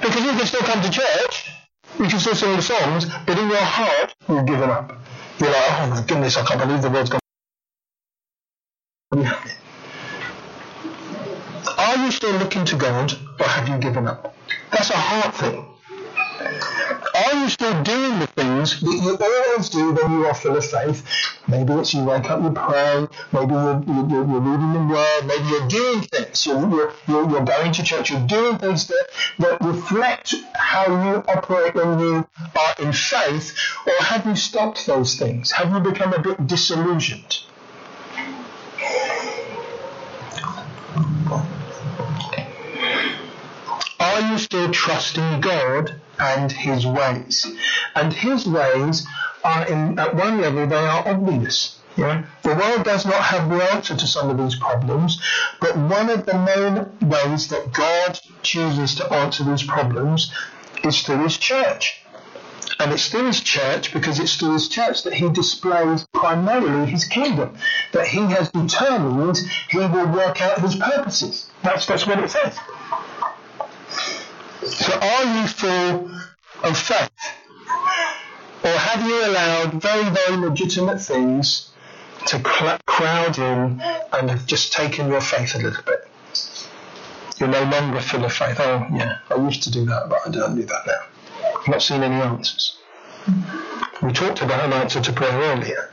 Because 0.01 0.25
you 0.25 0.31
can 0.31 0.47
still 0.47 0.63
come 0.63 0.83
to 0.83 0.91
church, 0.91 1.51
you 1.99 2.07
can 2.07 2.19
still 2.21 2.35
sing 2.35 2.57
the 2.57 2.63
songs, 2.63 3.07
but 3.27 3.39
in 3.39 3.49
your 3.49 3.59
heart, 3.63 4.15
you've 4.29 4.47
given 4.47 4.71
up. 4.71 4.93
You're 5.41 5.51
like, 5.51 5.73
oh 5.73 5.87
my 5.91 6.05
goodness, 6.07 6.37
I 6.37 6.45
can't 6.45 6.61
believe 6.61 6.83
the 6.83 6.91
world's 6.91 7.11
gone. 7.11 7.21
Are 11.79 11.97
you 11.97 12.11
still 12.13 12.33
looking 12.39 12.65
to 12.67 12.77
God 12.77 13.13
or 13.41 13.47
have 13.47 13.69
you 13.69 13.79
given 13.79 14.07
up? 14.07 14.35
That's 14.73 14.91
a 14.91 14.97
heart 14.97 15.35
thing. 15.35 15.67
Are 17.13 17.35
you 17.35 17.49
still 17.49 17.83
doing 17.83 18.19
the 18.21 18.27
things 18.29 18.81
that 18.81 19.01
you 19.03 19.19
always 19.21 19.69
do 19.69 19.93
when 19.93 20.13
you 20.13 20.27
are 20.27 20.35
full 20.35 20.57
of 20.57 20.65
faith? 20.65 21.05
Maybe 21.49 21.73
it's 21.75 21.93
you 21.93 22.05
wake 22.05 22.31
up, 22.31 22.43
you 22.43 22.51
pray, 22.51 23.07
maybe 23.33 23.53
you're, 23.53 23.83
you're, 23.87 24.09
you're 24.09 24.41
reading 24.41 24.73
the 24.73 24.95
word, 24.95 25.27
maybe 25.27 25.49
you're 25.49 25.69
doing 25.69 26.03
things, 26.03 26.47
you're, 26.47 26.93
you're, 27.09 27.31
you're 27.31 27.45
going 27.45 27.73
to 27.73 27.83
church, 27.83 28.11
you're 28.11 28.27
doing 28.27 28.59
things 28.59 28.87
that, 28.87 29.09
that 29.41 29.61
reflect 29.61 30.35
how 30.55 30.87
you 30.87 31.17
operate 31.29 31.75
when 31.75 31.99
you 31.99 32.27
are 32.57 32.75
in 32.79 32.93
faith, 32.93 33.57
or 33.87 34.05
have 34.05 34.25
you 34.27 34.37
stopped 34.37 34.87
those 34.87 35.17
things? 35.17 35.51
Have 35.51 35.73
you 35.73 35.81
become 35.81 36.13
a 36.15 36.21
bit 36.21 36.47
disillusioned? 36.47 37.41
Are 44.21 44.33
you 44.33 44.37
still 44.37 44.71
trusting 44.71 45.41
God 45.41 45.99
and 46.19 46.53
His 46.53 46.87
ways? 46.87 47.47
And 47.95 48.13
His 48.13 48.47
ways 48.47 49.07
are, 49.43 49.67
in, 49.67 49.99
at 49.99 50.15
one 50.15 50.43
level, 50.43 50.67
they 50.67 50.77
are 50.77 51.09
obvious. 51.09 51.79
Yeah? 51.97 52.27
The 52.43 52.55
world 52.55 52.85
does 52.85 53.07
not 53.07 53.23
have 53.23 53.49
the 53.49 53.65
answer 53.73 53.97
to 53.97 54.07
some 54.07 54.29
of 54.29 54.37
these 54.37 54.57
problems, 54.57 55.23
but 55.59 55.75
one 55.75 56.11
of 56.11 56.27
the 56.27 56.35
main 56.35 57.09
ways 57.09 57.49
that 57.49 57.73
God 57.73 58.21
chooses 58.43 58.95
to 58.97 59.11
answer 59.11 59.43
these 59.43 59.63
problems 59.63 60.31
is 60.85 61.01
through 61.01 61.23
His 61.23 61.39
church. 61.39 62.03
And 62.79 62.93
it's 62.93 63.09
through 63.09 63.29
His 63.29 63.41
church 63.41 63.95
because 63.95 64.21
it's 64.21 64.37
through 64.37 64.53
His 64.53 64.69
church 64.69 65.03
that 65.05 65.15
He 65.15 65.31
displays 65.31 66.07
primarily 66.13 66.91
His 66.91 67.07
kingdom, 67.07 67.57
that 67.93 68.07
He 68.07 68.21
has 68.21 68.51
determined 68.51 69.39
He 69.71 69.79
will 69.79 70.09
work 70.09 70.43
out 70.43 70.61
His 70.61 70.77
purposes. 70.77 71.49
That's, 71.63 71.87
that's 71.87 72.07
what 72.07 72.19
it 72.19 72.31
says. 72.31 72.59
So 74.63 74.93
are 74.93 75.41
you 75.41 75.47
full 75.49 76.11
of 76.63 76.77
faith? 76.77 77.11
Or 78.63 78.71
have 78.71 79.07
you 79.07 79.25
allowed 79.27 79.73
very, 79.81 80.11
very 80.11 80.37
legitimate 80.37 81.01
things 81.01 81.71
to 82.27 82.39
crowd 82.41 83.39
in 83.39 83.81
and 84.13 84.31
have 84.31 84.45
just 84.47 84.73
taken 84.73 85.09
your 85.09 85.23
faith 85.23 85.55
a 85.55 85.59
little 85.59 85.83
bit? 85.83 86.07
You're 87.39 87.49
no 87.49 87.63
longer 87.63 88.01
full 88.01 88.25
of 88.25 88.33
faith. 88.35 88.61
Oh, 88.61 88.87
yeah, 88.93 89.19
I 89.31 89.37
used 89.37 89.63
to 89.63 89.71
do 89.71 89.87
that, 89.87 90.11
but 90.11 90.27
I 90.27 90.31
don't 90.31 90.57
do 90.57 90.63
that 90.65 90.87
now. 90.87 91.59
I've 91.59 91.69
not 91.69 91.83
seen 91.83 92.03
any 92.03 92.17
answers. 92.17 92.77
We 94.03 94.13
talked 94.13 94.43
about 94.43 94.65
an 94.65 94.75
answer 94.75 95.01
to 95.01 95.13
prayer 95.13 95.33
earlier. 95.33 95.90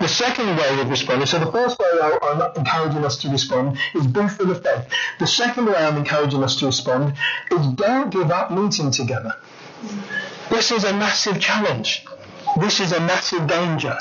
The 0.00 0.08
second 0.08 0.56
way 0.56 0.80
of 0.80 0.88
responding, 0.88 1.26
so 1.26 1.38
the 1.38 1.52
first 1.52 1.78
way 1.78 1.86
I'm 2.22 2.40
encouraging 2.56 3.04
us 3.04 3.18
to 3.18 3.28
respond 3.28 3.78
is 3.94 4.06
be 4.06 4.26
full 4.28 4.50
of 4.50 4.62
faith. 4.62 4.86
The 5.18 5.26
second 5.26 5.66
way 5.66 5.74
I'm 5.74 5.98
encouraging 5.98 6.42
us 6.42 6.56
to 6.60 6.66
respond 6.66 7.14
is 7.50 7.66
don't 7.66 8.10
give 8.10 8.30
up 8.30 8.50
meeting 8.50 8.90
together. 8.90 9.34
This 10.48 10.70
is 10.70 10.84
a 10.84 10.92
massive 10.94 11.38
challenge. 11.38 12.04
This 12.58 12.80
is 12.80 12.92
a 12.92 13.00
massive 13.00 13.46
danger 13.46 13.98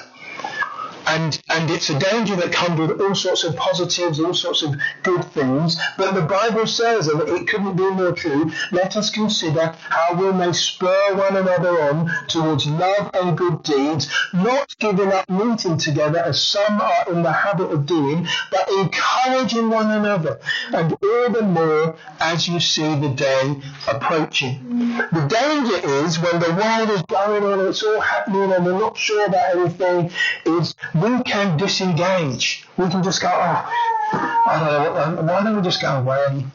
and 1.09 1.41
and 1.49 1.71
it's 1.71 1.89
a 1.89 1.97
danger 1.97 2.35
that 2.35 2.51
comes 2.51 2.79
with 2.79 3.01
all 3.01 3.15
sorts 3.15 3.43
of 3.43 3.55
positives, 3.55 4.19
all 4.19 4.33
sorts 4.33 4.61
of 4.61 4.75
good 5.03 5.23
things. 5.25 5.77
But 5.97 6.13
the 6.13 6.21
Bible 6.21 6.67
says, 6.67 7.07
and 7.07 7.21
it 7.21 7.47
couldn't 7.47 7.75
be 7.75 7.89
more 7.89 8.11
true. 8.11 8.51
Let 8.71 8.95
us 8.95 9.09
consider 9.09 9.73
how 9.89 10.13
we 10.13 10.31
may 10.31 10.53
spur 10.53 11.15
one 11.15 11.35
another 11.35 11.81
on 11.89 12.27
towards 12.27 12.67
love 12.67 13.09
and 13.13 13.37
good 13.37 13.63
deeds, 13.63 14.07
not 14.33 14.75
giving 14.79 15.11
up 15.11 15.29
meeting 15.29 15.77
together 15.77 16.19
as 16.19 16.43
some 16.43 16.79
are 16.79 17.11
in 17.11 17.23
the 17.23 17.31
habit 17.31 17.71
of 17.71 17.85
doing, 17.85 18.27
but 18.51 18.69
encouraging 18.69 19.69
one 19.69 19.89
another, 19.91 20.39
and 20.73 20.93
all 20.93 21.29
the 21.31 21.41
more 21.41 21.95
as 22.19 22.47
you 22.47 22.59
see 22.59 22.95
the 22.95 23.09
day 23.09 23.61
approaching. 23.87 24.97
The 25.11 25.25
danger 25.27 26.05
is 26.05 26.19
when 26.19 26.39
the 26.39 26.53
world 26.53 26.89
is 26.91 27.01
going 27.03 27.43
on, 27.43 27.59
and 27.59 27.69
it's 27.69 27.83
all 27.83 27.99
happening, 27.99 28.51
and 28.51 28.65
we're 28.65 28.79
not 28.79 28.97
sure 28.97 29.25
about 29.25 29.55
anything. 29.55 30.11
Is 30.45 30.75
we 31.01 31.23
can 31.23 31.57
disengage. 31.57 32.67
We 32.77 32.89
can 32.89 33.03
just 33.03 33.21
go, 33.21 33.29
oh, 33.29 33.89
I 34.13 34.59
don't 34.59 35.15
know, 35.15 35.19
um, 35.21 35.27
why 35.27 35.43
don't 35.43 35.55
we 35.55 35.61
just 35.61 35.81
go 35.81 35.97
away? 35.99 36.45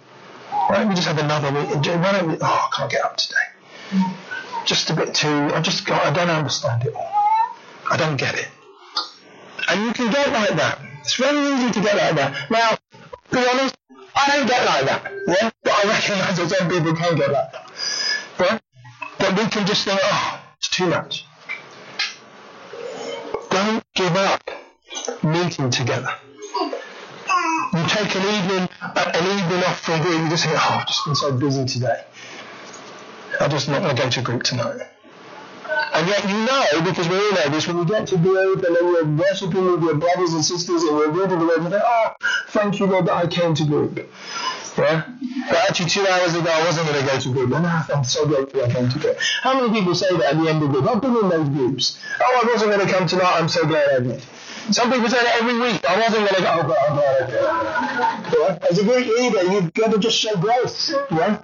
Why 0.51 0.77
don't 0.79 0.89
we 0.89 0.95
just 0.95 1.07
have 1.07 1.19
another 1.19 1.53
week? 1.53 1.71
Why 1.71 2.13
don't 2.13 2.29
we, 2.29 2.37
oh, 2.41 2.41
I 2.43 2.69
can't 2.77 2.91
get 2.91 3.05
up 3.05 3.17
today. 3.17 4.05
Just 4.65 4.91
a 4.91 4.95
bit 4.95 5.15
too, 5.15 5.51
I 5.55 5.61
just 5.61 5.87
got, 5.87 6.05
I 6.05 6.13
don't 6.13 6.31
understand 6.31 6.85
it 6.85 6.95
all. 6.95 7.13
I 7.91 7.97
don't 7.97 8.17
get 8.17 8.35
it. 8.35 8.49
And 9.69 9.85
you 9.85 9.93
can 9.93 10.11
get 10.11 10.31
like 10.33 10.57
that. 10.57 10.79
It's 11.01 11.17
very 11.17 11.39
easy 11.55 11.71
to 11.71 11.81
get 11.81 11.97
like 11.97 12.17
that. 12.17 12.51
Now, 12.51 12.77
be 13.31 13.47
honest, 13.47 13.77
I 14.15 14.37
don't 14.37 14.47
get 14.47 14.65
like 14.65 14.85
that. 14.87 15.13
Yeah? 15.27 15.51
But 15.63 15.73
I 15.73 15.89
recognise 15.89 16.37
that 16.37 16.51
some 16.51 16.69
people 16.69 16.95
can 16.95 17.17
get 17.17 17.31
like 17.31 17.53
that. 17.53 17.73
Yeah? 18.41 18.59
But 19.19 19.37
we 19.37 19.47
can 19.49 19.67
just 19.67 19.85
think, 19.85 20.01
oh, 20.03 20.41
it's 20.59 20.69
too 20.69 20.87
much. 20.87 21.25
Don't 23.55 23.85
give 23.95 24.17
up 24.17 24.51
meeting 25.23 25.71
together. 25.71 26.13
You 27.73 27.85
take 27.87 28.13
an 28.17 28.23
evening, 28.35 28.69
an 28.97 29.39
evening 29.39 29.63
off 29.63 29.79
from 29.79 30.03
group, 30.03 30.23
you 30.25 30.29
just 30.29 30.45
think, 30.45 30.57
oh, 30.59 30.79
I've 30.81 30.89
just 30.89 31.05
been 31.05 31.15
so 31.15 31.31
busy 31.31 31.65
today. 31.65 32.03
I'm 33.39 33.49
just 33.49 33.69
not 33.69 33.83
going 33.83 33.95
to 33.95 34.03
go 34.03 34.11
to 34.11 34.23
group 34.23 34.43
tonight. 34.43 34.81
And 35.95 36.09
yet 36.09 36.29
you 36.29 36.35
know, 36.35 36.83
because 36.85 37.09
we 37.09 37.15
all 37.15 37.31
know 37.31 37.49
this, 37.51 37.69
when 37.69 37.79
you 37.79 37.85
get 37.85 38.09
to 38.09 38.17
group 38.17 38.65
and 38.65 38.75
then 38.75 38.89
you're 38.89 39.05
worshipping 39.05 39.65
with 39.65 39.85
your 39.85 39.95
brothers 39.95 40.33
and 40.33 40.45
sisters 40.45 40.83
and 40.83 40.99
you're 40.99 41.13
reading 41.13 41.39
the 41.39 41.47
word, 41.47 41.63
you 41.63 41.71
think, 41.71 41.83
oh, 41.87 42.13
thank 42.49 42.81
you, 42.81 42.87
Lord, 42.87 43.07
that 43.07 43.15
I 43.15 43.29
came 43.29 43.55
to 43.55 43.65
group. 43.65 44.11
Yeah? 44.77 45.05
But 45.49 45.57
actually, 45.69 45.91
two 45.91 46.07
hours 46.07 46.35
ago, 46.35 46.51
I 46.51 46.65
wasn't 46.65 46.89
going 46.89 47.05
to 47.05 47.11
go 47.11 47.19
to 47.21 47.33
group. 47.33 47.53
And 47.53 47.67
I'm 47.67 48.05
so 48.05 48.27
grateful 48.27 48.65
I 48.65 48.73
came 48.73 48.89
to 48.89 48.99
group. 48.99 49.19
How 49.43 49.61
many 49.61 49.79
people 49.79 49.95
say 49.95 50.11
that 50.17 50.35
at 50.35 50.43
the 50.43 50.49
end 50.49 50.63
of 50.63 50.71
group? 50.71 50.89
I've 50.89 51.01
been 51.01 51.17
in 51.17 51.29
those 51.29 51.49
groups. 51.49 51.99
Oh, 52.21 52.41
I 52.43 52.47
wasn't 52.53 52.73
going 52.73 52.87
to 52.87 52.93
come 52.93 53.07
tonight. 53.07 53.35
I'm 53.37 53.49
so 53.49 53.67
glad 53.67 53.89
I 53.89 54.01
did. 54.01 54.23
Some 54.71 54.91
people 54.91 55.09
say 55.09 55.23
that 55.23 55.37
every 55.43 55.59
week. 55.61 55.85
I 55.89 56.01
wasn't 56.01 56.29
going 56.29 56.35
to 56.35 56.43
go. 56.43 56.49
Oh, 56.51 56.63
God, 56.63 56.77
I'm 56.89 56.97
glad 56.97 57.23
I 57.23 57.27
did. 57.27 58.39
Yeah? 58.39 58.69
As 58.71 58.79
a 58.79 58.85
group 58.85 59.07
leader, 59.07 59.43
you've 59.53 59.75
got 59.75 59.93
to 59.93 59.99
just 59.99 60.19
show 60.19 60.35
grace. 60.37 60.95
Yeah? 61.11 61.43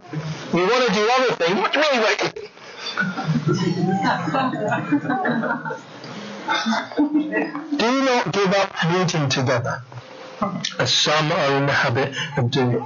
You 0.52 0.60
want 0.60 0.88
to 0.88 0.94
do 0.94 1.10
other 1.18 1.34
things. 1.36 1.60
What 1.60 1.76
wait, 1.76 2.32
wait. 2.34 2.50
do 7.78 8.04
not 8.04 8.32
give 8.32 8.52
up 8.54 8.74
meeting 8.90 9.28
together, 9.28 9.82
as 10.78 10.92
some 10.92 11.30
are 11.30 11.56
in 11.58 11.66
the 11.66 11.72
habit 11.72 12.14
of 12.36 12.50
doing 12.50 12.84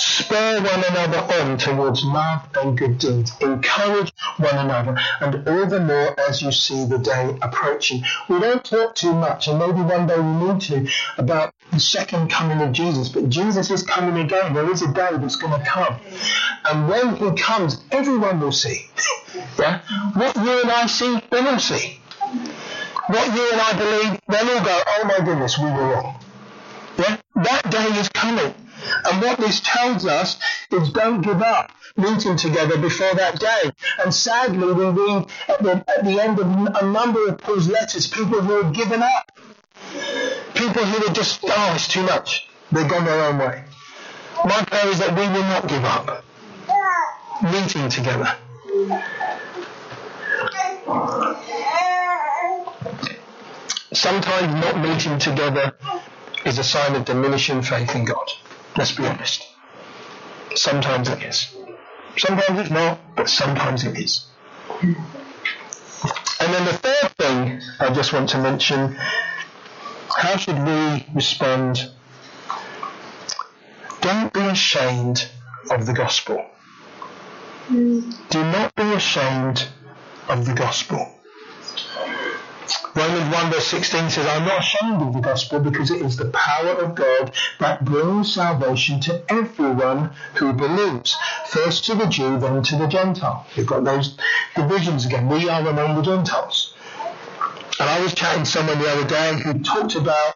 spur 0.00 0.60
one 0.60 0.84
another 0.84 1.18
on 1.18 1.58
towards 1.58 2.04
love 2.04 2.46
and 2.56 2.76
good 2.76 2.98
deeds. 2.98 3.32
Encourage 3.40 4.12
one 4.38 4.56
another, 4.56 4.96
and 5.20 5.48
all 5.48 5.66
the 5.66 5.80
more 5.80 6.18
as 6.28 6.42
you 6.42 6.52
see 6.52 6.84
the 6.84 6.98
day 6.98 7.36
approaching. 7.42 8.02
We 8.28 8.40
don't 8.40 8.64
talk 8.64 8.94
too 8.94 9.12
much, 9.12 9.48
and 9.48 9.58
maybe 9.58 9.80
one 9.80 10.06
day 10.06 10.18
we 10.18 10.46
need 10.46 10.60
to, 10.62 10.88
about 11.18 11.54
the 11.72 11.80
second 11.80 12.30
coming 12.30 12.60
of 12.60 12.72
Jesus, 12.72 13.08
but 13.08 13.28
Jesus 13.28 13.70
is 13.70 13.82
coming 13.82 14.22
again. 14.22 14.54
There 14.54 14.70
is 14.70 14.82
a 14.82 14.92
day 14.92 15.10
that's 15.12 15.36
going 15.36 15.58
to 15.58 15.66
come. 15.66 15.96
And 16.70 16.88
when 16.88 17.16
he 17.16 17.32
comes, 17.40 17.82
everyone 17.90 18.40
will 18.40 18.52
see. 18.52 18.86
Yeah? 19.58 19.80
What 20.14 20.36
you 20.36 20.62
and 20.62 20.70
I 20.70 20.86
see, 20.86 21.20
they 21.30 21.40
will 21.40 21.58
see. 21.58 21.98
What 23.06 23.34
you 23.34 23.50
and 23.52 23.60
I 23.60 23.72
believe, 23.76 24.20
they'll 24.28 24.58
all 24.58 24.64
go, 24.64 24.82
oh 24.86 25.04
my 25.04 25.24
goodness, 25.24 25.58
we 25.58 25.64
were 25.64 25.94
wrong. 25.94 26.20
Yeah? 26.98 27.16
That 27.36 27.70
day 27.70 27.84
is 27.98 28.08
coming. 28.10 28.54
And 29.04 29.22
what 29.22 29.38
this 29.38 29.60
tells 29.60 30.06
us 30.06 30.38
is 30.70 30.90
don't 30.90 31.22
give 31.22 31.42
up 31.42 31.70
meeting 31.96 32.36
together 32.36 32.78
before 32.78 33.14
that 33.14 33.38
day. 33.38 33.70
And 34.02 34.14
sadly, 34.14 34.72
we 34.72 34.84
read 34.84 35.26
at 35.48 35.62
the, 35.62 35.84
at 35.96 36.04
the 36.04 36.20
end 36.20 36.38
of 36.38 36.46
a 36.46 36.86
number 36.86 37.28
of 37.28 37.38
Paul's 37.38 37.68
letters, 37.68 38.06
people 38.06 38.40
who 38.40 38.62
have 38.62 38.72
given 38.72 39.02
up. 39.02 39.32
People 40.54 40.84
who 40.84 41.06
are 41.06 41.12
just, 41.12 41.40
oh, 41.44 41.72
it's 41.74 41.88
too 41.88 42.02
much. 42.02 42.48
They've 42.70 42.88
gone 42.88 43.04
their 43.04 43.24
own 43.24 43.38
way. 43.38 43.64
My 44.44 44.64
prayer 44.64 44.88
is 44.88 44.98
that 44.98 45.10
we 45.10 45.22
will 45.28 45.42
not 45.42 45.68
give 45.68 45.84
up 45.84 46.24
meeting 47.42 47.88
together. 47.88 48.36
Sometimes 53.92 54.64
not 54.64 54.80
meeting 54.80 55.18
together 55.18 55.74
is 56.44 56.58
a 56.58 56.64
sign 56.64 56.94
of 56.94 57.04
diminishing 57.04 57.62
faith 57.62 57.94
in 57.94 58.04
God. 58.04 58.28
Let's 58.76 58.92
be 58.92 59.06
honest. 59.06 59.46
Sometimes 60.54 61.08
it 61.08 61.22
is. 61.22 61.54
Sometimes 62.16 62.58
it's 62.60 62.70
not, 62.70 62.98
but 63.16 63.28
sometimes 63.28 63.84
it 63.84 63.98
is. 63.98 64.26
And 64.82 64.96
then 66.54 66.64
the 66.64 66.72
third 66.72 67.12
thing 67.18 67.60
I 67.80 67.90
just 67.92 68.12
want 68.12 68.28
to 68.30 68.38
mention 68.38 68.96
how 70.16 70.36
should 70.36 70.58
we 70.58 71.06
respond? 71.14 71.90
Don't 74.00 74.32
be 74.32 74.40
ashamed 74.40 75.28
of 75.70 75.86
the 75.86 75.92
gospel. 75.92 76.44
Hmm. 77.66 78.10
Do 78.30 78.42
not 78.42 78.74
be 78.74 78.92
ashamed 78.92 79.68
of 80.28 80.44
the 80.44 80.54
gospel. 80.54 81.21
Romans 82.94 83.34
1 83.34 83.50
verse 83.50 83.66
16 83.68 84.10
says, 84.10 84.26
I'm 84.26 84.44
not 84.44 84.60
ashamed 84.60 85.00
of 85.00 85.14
the 85.14 85.20
gospel 85.20 85.60
because 85.60 85.90
it 85.90 86.02
is 86.02 86.16
the 86.16 86.26
power 86.26 86.72
of 86.72 86.94
God 86.94 87.32
that 87.58 87.84
brings 87.84 88.34
salvation 88.34 89.00
to 89.00 89.22
everyone 89.30 90.10
who 90.34 90.52
believes. 90.52 91.16
First 91.46 91.86
to 91.86 91.94
the 91.94 92.06
Jew, 92.06 92.38
then 92.38 92.62
to 92.62 92.76
the 92.76 92.86
Gentile. 92.86 93.46
You've 93.56 93.66
got 93.66 93.84
those 93.84 94.18
divisions 94.54 95.06
again. 95.06 95.28
We 95.28 95.48
are 95.48 95.66
among 95.66 95.96
the 95.96 96.02
Gentiles. 96.02 96.74
And 97.80 97.88
I 97.88 98.00
was 98.00 98.14
chatting 98.14 98.44
to 98.44 98.50
someone 98.50 98.78
the 98.78 98.90
other 98.90 99.08
day 99.08 99.40
who 99.40 99.58
talked 99.60 99.94
about 99.94 100.34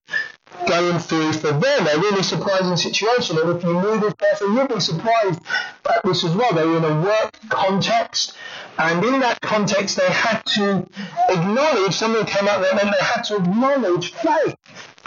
going 0.66 0.98
through 0.98 1.32
for 1.34 1.52
them 1.52 1.86
a 1.86 1.98
really 1.98 2.22
surprising 2.22 2.76
situation. 2.76 3.38
And 3.38 3.56
if 3.56 3.62
you 3.62 3.80
knew 3.80 4.00
this 4.00 4.14
person, 4.14 4.54
you'd 4.54 4.68
be 4.68 4.80
surprised 4.80 5.40
at 5.88 6.04
this 6.04 6.24
as 6.24 6.34
well. 6.34 6.52
They 6.54 6.66
were 6.66 6.78
in 6.78 6.84
a 6.84 7.00
work 7.02 7.38
context 7.48 8.36
and 8.78 9.02
in 9.04 9.20
that 9.20 9.40
context, 9.40 9.96
they 9.96 10.10
had 10.10 10.44
to 10.56 10.86
acknowledge, 11.30 11.94
something 11.94 12.26
came 12.26 12.46
up 12.46 12.60
there, 12.60 12.72
and 12.72 12.92
they 12.92 13.04
had 13.04 13.22
to 13.22 13.36
acknowledge 13.36 14.12
faith 14.12 14.54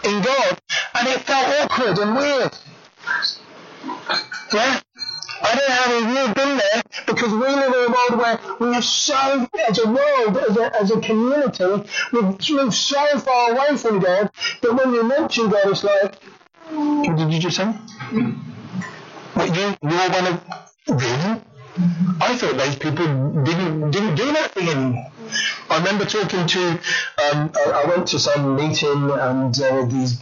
in 0.04 0.22
God. 0.22 0.60
And 0.96 1.08
it 1.08 1.20
felt 1.22 1.72
awkward 1.72 2.00
and 2.00 2.16
weird. 2.16 2.58
Yeah? 4.52 4.80
I 5.42 5.56
don't 5.56 5.70
know 5.70 5.76
how 5.76 5.90
many 5.90 6.12
you 6.12 6.26
have 6.26 6.36
been 6.36 6.58
there 6.58 6.82
because 7.08 7.32
we 7.32 7.40
live 7.40 7.74
in 7.74 7.74
a 7.74 7.94
world 7.94 8.18
where 8.18 8.40
we 8.60 8.76
are 8.76 8.82
so, 8.82 9.48
as 9.68 9.80
a 9.80 9.88
world, 9.88 10.38
as 10.38 10.58
a, 10.58 10.76
as 10.82 10.92
a 10.92 11.00
community, 11.00 11.90
we've 12.12 12.50
moved 12.52 12.74
so 12.74 13.20
far 13.20 13.52
away 13.52 13.78
from 13.78 14.00
God 14.00 14.32
that 14.62 14.74
when 14.74 14.94
you 14.94 15.04
mention 15.04 15.50
God, 15.50 15.68
it's 15.68 15.84
like, 15.84 16.16
what 16.72 17.18
did 17.18 17.34
you 17.34 17.40
just 17.40 17.58
say? 17.58 17.66
What, 19.34 19.56
you, 19.56 19.76
you're 19.82 20.10
one 20.10 20.28
of, 20.28 20.42
really? 20.88 21.42
I 22.22 22.36
thought 22.36 22.58
those 22.58 22.76
people 22.76 23.06
didn't 23.44 23.92
didn't 23.92 24.16
do 24.16 24.32
nothing 24.32 24.68
anymore. 24.68 25.12
I 25.70 25.78
remember 25.78 26.06
talking 26.06 26.46
to, 26.46 26.70
um, 26.70 27.52
I, 27.56 27.84
I, 27.84 27.86
went 27.86 28.08
to 28.08 28.20
some 28.20 28.56
meeting 28.56 29.10
and 29.12 29.56
there 29.56 29.74
were 29.76 29.86
these 29.86 30.22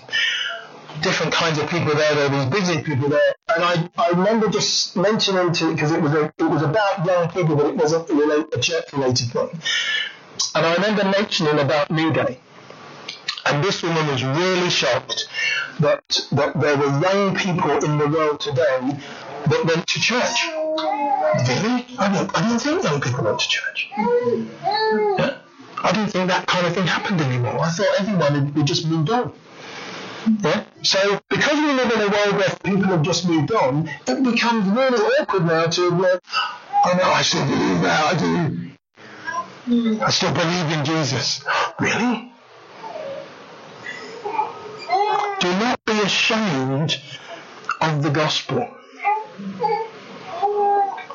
different 1.02 1.34
kinds 1.34 1.58
of 1.58 1.70
people 1.70 1.96
there. 1.96 2.14
There 2.14 2.30
were 2.30 2.38
these 2.38 2.60
busy 2.60 2.82
people 2.84 3.10
there, 3.10 3.34
and 3.58 3.66
I, 3.66 3.90
I 3.98 4.10
remember 4.10 4.50
just 4.50 4.96
mentioning 4.96 5.52
to 5.54 5.74
because 5.74 5.92
it 5.92 6.00
was 6.00 6.14
a, 6.14 6.32
it 6.38 6.44
was 6.44 6.62
about 6.62 7.04
young 7.04 7.28
people, 7.30 7.56
but 7.56 7.66
it 7.66 7.76
wasn't 7.76 8.08
a 8.12 8.60
church 8.60 8.94
related 8.94 9.32
thing. 9.32 9.50
And 10.54 10.66
I 10.66 10.76
remember 10.76 11.04
mentioning 11.06 11.58
about 11.58 11.90
New 11.90 12.14
Day. 12.14 12.40
And 13.48 13.64
this 13.64 13.82
woman 13.82 14.06
was 14.08 14.24
really 14.24 14.70
shocked 14.70 15.28
that, 15.80 16.04
that 16.34 16.60
there 16.60 16.78
were 16.78 17.00
young 17.00 17.36
people 17.36 17.72
in 17.72 17.98
the 17.98 18.08
world 18.08 18.40
today 18.42 18.80
that 19.48 19.66
went 19.66 19.88
to 19.88 20.00
church. 20.00 20.46
Really? 21.50 21.86
I 21.98 22.14
don't, 22.14 22.38
I 22.38 22.48
don't 22.48 22.60
think 22.60 22.84
young 22.84 23.02
people 23.02 23.24
went 23.24 23.40
to 23.40 23.48
church. 23.48 23.90
Yeah? 23.98 25.38
I 25.84 25.92
didn't 25.94 26.10
think 26.12 26.28
that 26.28 26.46
kind 26.46 26.68
of 26.68 26.76
thing 26.76 26.86
happened 26.86 27.22
anymore. 27.22 27.60
I 27.60 27.70
thought 27.70 27.88
everyone 28.00 28.36
had, 28.36 28.56
had 28.56 28.68
just 28.68 28.86
moved 28.88 29.10
on. 29.10 29.34
Yeah? 30.42 30.64
So 30.84 31.20
because 31.30 31.58
we 31.60 31.74
live 31.74 31.92
in 31.92 32.02
a 32.02 32.10
world 32.10 32.36
where 32.36 32.50
people 32.64 32.84
have 32.86 33.02
just 33.02 33.28
moved 33.28 33.52
on, 33.52 33.90
it 34.08 34.24
becomes 34.24 34.68
really 34.68 34.98
awkward 35.20 35.46
now 35.46 35.66
to 35.68 35.88
uh, 35.88 35.90
like, 35.92 36.22
oh 36.86 36.98
no, 36.98 37.04
I 37.04 37.22
still 37.22 37.46
believe 37.46 37.82
that, 37.82 38.16
I 38.16 38.20
do. 38.20 40.02
I 40.02 40.10
still 40.12 40.34
believe 40.34 40.72
in 40.78 40.86
Jesus. 40.86 41.44
Really? 41.80 42.32
Do 45.40 45.50
not 45.60 45.80
be 45.86 46.00
ashamed 46.02 47.00
of 47.82 48.04
the 48.04 48.10
gospel. 48.10 48.68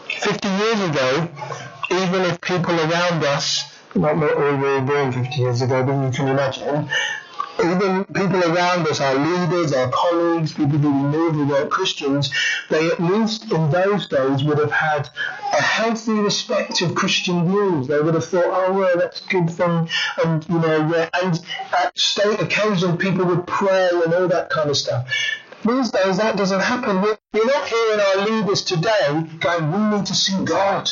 50 0.09 0.49
years 0.49 0.81
ago, 0.81 1.29
even 1.91 2.23
if 2.23 2.41
people 2.41 2.79
around 2.79 3.25
us, 3.25 3.65
not 3.95 4.19
that 4.21 4.39
we 4.39 4.57
were 4.57 4.81
born 4.81 5.13
50 5.13 5.41
years 5.41 5.63
ago, 5.63 5.85
but 5.85 6.07
you 6.07 6.13
can 6.13 6.29
imagine, 6.29 6.89
even 7.65 8.05
people 8.05 8.43
around 8.45 8.87
us, 8.89 9.01
our 9.01 9.15
leaders, 9.15 9.73
our 9.73 9.91
colleagues, 9.91 10.53
people 10.53 10.79
who 10.79 10.91
we 10.91 11.11
knew 11.11 11.31
who 11.31 11.47
weren't 11.47 11.71
Christians, 11.71 12.31
they 12.71 12.87
at 12.89 13.01
least 13.01 13.51
in 13.53 13.71
those 13.71 14.07
days 14.09 14.45
would 14.45 14.59
have 14.59 14.73
had 14.73 15.09
a 15.53 15.63
healthy 15.63 16.13
respect 16.13 16.83
of 16.83 16.95
Christian 16.95 17.49
views. 17.49 17.87
They 17.89 18.01
would 18.01 18.15
have 18.15 18.25
thought, 18.25 18.47
oh, 18.47 18.73
well, 18.73 18.99
that's 18.99 19.25
a 19.25 19.29
good 19.29 19.51
thing. 19.51 19.89
And, 20.25 20.49
you 20.49 20.59
know, 20.59 20.89
yeah, 20.95 21.09
and 21.23 21.39
at 21.73 21.99
state 21.99 22.41
occasions, 22.41 22.97
people 22.97 23.25
would 23.27 23.47
pray 23.47 23.91
and 24.05 24.13
all 24.15 24.29
that 24.29 24.51
kind 24.51 24.71
of 24.71 24.77
stuff. 24.77 25.09
These 25.65 25.93
days, 25.93 26.17
that 26.17 26.37
doesn't 26.37 26.61
happen. 26.61 27.03
We're, 27.03 27.19
we're 27.33 27.47
not 27.47 27.69
hearing 27.69 28.01
our 28.01 28.27
leaders 28.27 28.65
today 28.65 29.25
going, 29.39 29.73
we 29.73 29.97
need 29.97 30.07
to 30.07 30.15
see 30.15 30.45
God 30.45 30.91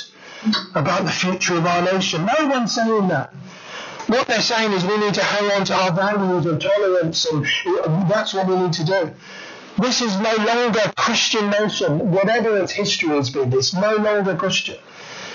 about 0.75 1.05
the 1.05 1.11
future 1.11 1.57
of 1.57 1.67
our 1.67 1.83
nation. 1.83 2.25
No 2.25 2.47
one's 2.47 2.75
saying 2.75 3.09
that. 3.09 3.35
What 4.07 4.27
they're 4.27 4.43
saying 4.43 4.73
is 4.73 4.85
we 4.85 4.97
need 4.99 5.15
to 5.15 5.23
hang 5.23 5.51
on 5.53 5.65
to 5.67 5.75
our 5.75 5.93
values 5.93 6.47
of 6.47 6.59
tolerance, 6.59 7.25
and 7.27 7.45
that's 8.11 8.35
what 8.35 8.47
we 8.47 8.57
need 8.57 8.73
to 8.75 8.85
do. 8.85 9.11
This 9.79 10.03
is 10.03 10.19
no 10.19 10.35
longer 10.45 10.81
Christian 10.97 11.49
nation, 11.51 12.11
whatever 12.11 12.59
its 12.59 12.73
history 12.73 13.11
has 13.11 13.31
been. 13.31 13.53
It's 13.53 13.73
no 13.73 13.97
longer 13.97 14.35
Christian. 14.37 14.77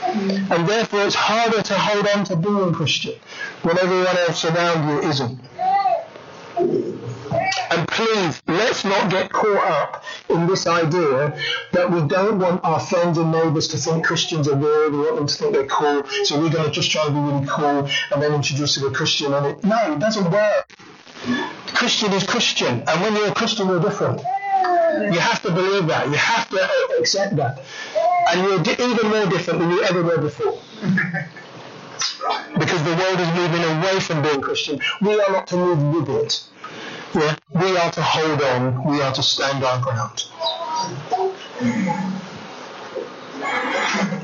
And 0.03 0.67
therefore, 0.67 1.01
it's 1.05 1.15
harder 1.15 1.61
to 1.61 1.73
hold 1.73 2.07
on 2.07 2.25
to 2.25 2.35
being 2.35 2.73
Christian 2.73 3.15
when 3.63 3.79
everyone 3.79 4.17
else 4.17 4.45
around 4.45 4.89
you 4.89 5.09
isn't. 5.09 5.39
And 7.71 7.87
please, 7.87 8.41
let's 8.47 8.83
not 8.83 9.09
get 9.09 9.31
caught 9.31 9.63
up 9.63 10.03
in 10.29 10.47
this 10.47 10.67
idea 10.67 11.37
that 11.71 11.89
we 11.89 12.01
don't 12.07 12.39
want 12.39 12.63
our 12.63 12.79
friends 12.79 13.17
and 13.17 13.31
neighbours 13.31 13.67
to 13.69 13.77
think 13.77 14.05
Christians 14.05 14.47
are 14.47 14.55
weird, 14.55 14.93
we 14.93 14.99
want 14.99 15.15
them 15.15 15.27
to 15.27 15.33
think 15.33 15.53
they're 15.53 15.65
cool, 15.67 16.03
so 16.23 16.39
we're 16.39 16.49
going 16.49 16.65
to 16.65 16.71
just 16.71 16.91
try 16.91 17.05
to 17.05 17.11
be 17.11 17.19
really 17.19 17.45
cool 17.47 17.89
and 18.11 18.21
then 18.21 18.33
introduce 18.33 18.75
them 18.75 18.91
a 18.91 18.95
Christian. 18.95 19.33
And 19.33 19.45
it, 19.45 19.63
no, 19.63 19.93
it 19.93 19.99
doesn't 19.99 20.29
work. 20.29 20.73
Christian 21.67 22.13
is 22.13 22.23
Christian, 22.23 22.83
and 22.87 23.01
when 23.01 23.15
you're 23.15 23.29
a 23.29 23.33
Christian, 23.33 23.67
you're 23.67 23.79
different. 23.79 24.21
You 24.21 25.19
have 25.19 25.41
to 25.41 25.51
believe 25.51 25.87
that. 25.87 26.07
You 26.07 26.15
have 26.15 26.49
to 26.49 26.95
accept 26.99 27.35
that. 27.35 27.61
And 28.29 28.41
you're 28.41 28.63
di- 28.63 28.83
even 28.83 29.09
more 29.09 29.25
different 29.25 29.59
than 29.59 29.71
you 29.71 29.83
ever 29.83 30.03
were 30.03 30.17
before. 30.17 30.59
Because 32.57 32.81
the 32.83 32.95
world 32.95 33.19
is 33.19 33.27
moving 33.35 33.63
away 33.63 33.99
from 33.99 34.21
being 34.21 34.41
Christian. 34.41 34.79
We 35.01 35.13
are 35.21 35.31
not 35.31 35.47
to 35.47 35.57
move 35.57 36.07
with 36.07 36.09
it. 36.09 36.43
Yeah? 37.15 37.35
We 37.53 37.77
are 37.77 37.91
to 37.91 38.01
hold 38.01 38.41
on. 38.41 38.83
We 38.83 39.01
are 39.01 39.13
to 39.13 39.23
stand 39.23 39.63
our 39.63 39.81
ground. 39.81 40.19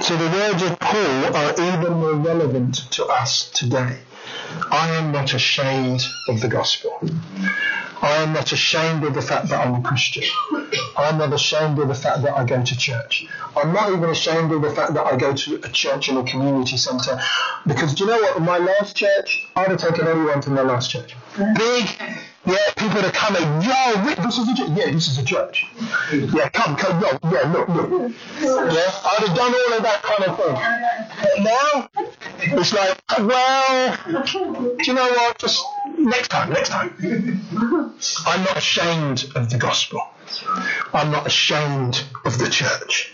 So 0.02 0.18
the 0.18 0.30
words 0.30 0.62
of 0.64 0.78
Paul 0.80 1.36
are 1.36 1.54
even 1.54 1.94
more 1.94 2.16
relevant 2.16 2.92
to 2.92 3.06
us 3.06 3.50
today. 3.52 4.00
I 4.72 4.90
am 4.90 5.14
not 5.14 5.34
ashamed 5.34 6.02
of 6.28 6.42
the 6.42 6.50
gospel. 6.50 7.00
I 8.02 8.24
am 8.24 8.34
not 8.34 8.52
ashamed 8.52 9.04
of 9.06 9.14
the 9.14 9.22
fact 9.22 9.48
that 9.50 9.66
I'm 9.66 9.76
a 9.76 9.82
Christian. 9.82 10.24
I'm 10.98 11.18
not 11.18 11.32
ashamed 11.32 11.80
of 11.80 11.88
the 11.88 11.94
fact 11.94 12.24
that 12.24 12.36
I 12.36 12.44
go 12.44 12.62
to 12.62 12.78
church. 12.78 13.26
I'm 13.56 13.72
not 13.72 13.90
even 13.90 14.10
ashamed 14.10 14.52
of 14.52 14.62
the 14.64 14.72
fact 14.72 14.96
that 14.96 15.06
I 15.06 15.16
go 15.16 15.34
to 15.34 15.62
a 15.64 15.70
church 15.70 16.10
in 16.10 16.18
a 16.18 16.24
community 16.24 16.76
centre. 16.76 17.18
Because 17.66 17.94
do 17.94 18.04
you 18.04 18.10
know 18.10 18.18
what? 18.18 18.42
My 18.42 18.58
last 18.58 18.98
church, 18.98 19.48
I'd 19.56 19.70
have 19.70 19.80
taken 19.80 20.08
anyone 20.08 20.42
to 20.42 20.50
my 20.50 20.64
last 20.64 20.90
church. 20.90 21.16
Big, 21.56 21.88
yeah, 22.46 22.58
people 22.76 23.02
that 23.02 23.14
come 23.14 23.36
and, 23.36 23.64
yo, 23.64 24.24
this 24.24 24.38
is 24.38 24.50
a 24.50 24.56
church. 24.56 24.70
Yeah, 24.76 24.92
this 24.92 25.08
is 25.08 25.18
a 25.20 25.24
church. 25.24 25.66
Yeah, 26.12 26.50
come, 26.50 26.76
come, 26.76 27.00
no, 27.00 27.20
yeah, 27.32 27.52
look, 27.52 27.68
look. 27.70 28.12
Yeah, 28.42 28.92
I'd 29.06 29.24
have 29.28 29.36
done 29.36 29.54
all 29.54 29.74
of 29.78 29.84
that 29.84 30.02
kind 30.02 30.24
of 30.26 30.38
thing. 30.38 30.56
But 31.22 31.40
now, 31.44 31.90
it's 32.58 32.74
like, 32.74 33.00
well, 33.20 33.98
do 34.78 34.84
you 34.84 34.94
know 34.94 35.10
what? 35.10 35.38
Just 35.38 35.64
next 35.98 36.30
time, 36.30 36.50
next 36.50 36.70
time. 36.70 36.96
I'm 38.26 38.44
not 38.44 38.58
ashamed 38.58 39.32
of 39.36 39.50
the 39.50 39.58
gospel. 39.60 40.02
I'm 40.94 41.12
not 41.12 41.28
ashamed 41.28 42.04
of 42.26 42.40
the 42.40 42.50
church. 42.50 43.14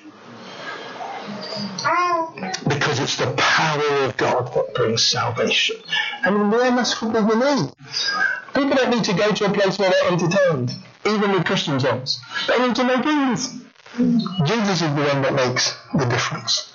Because 2.68 3.00
it's 3.00 3.18
the 3.18 3.34
power 3.38 4.06
of 4.06 4.18
God 4.18 4.54
that 4.54 4.74
brings 4.74 5.04
salvation. 5.04 5.78
And 6.24 6.36
in 6.36 6.50
the 6.50 6.58
end, 6.58 6.78
that's 6.78 7.02
what 7.02 7.14
we 7.14 7.36
need. 7.36 7.72
People 8.54 8.76
don't 8.76 8.90
need 8.90 9.04
to 9.06 9.14
go 9.14 9.32
to 9.32 9.46
a 9.46 9.50
place 9.52 9.80
where 9.80 9.90
they're 9.90 10.12
entertained, 10.12 10.74
even 11.06 11.32
with 11.32 11.46
Christian 11.46 11.80
songs. 11.80 12.20
They 12.48 12.60
need 12.66 12.76
to 12.76 12.84
know 12.84 13.02
Jesus. 13.02 13.54
Jesus 14.46 14.82
is 14.82 14.94
the 14.96 15.02
one 15.12 15.22
that 15.22 15.34
makes 15.34 15.76
the 15.94 16.06
difference. 16.06 16.74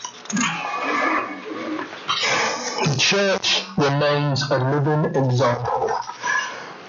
The 2.82 2.96
church 2.98 3.64
remains 3.76 4.42
a 4.50 4.58
living 4.58 5.24
example 5.24 5.90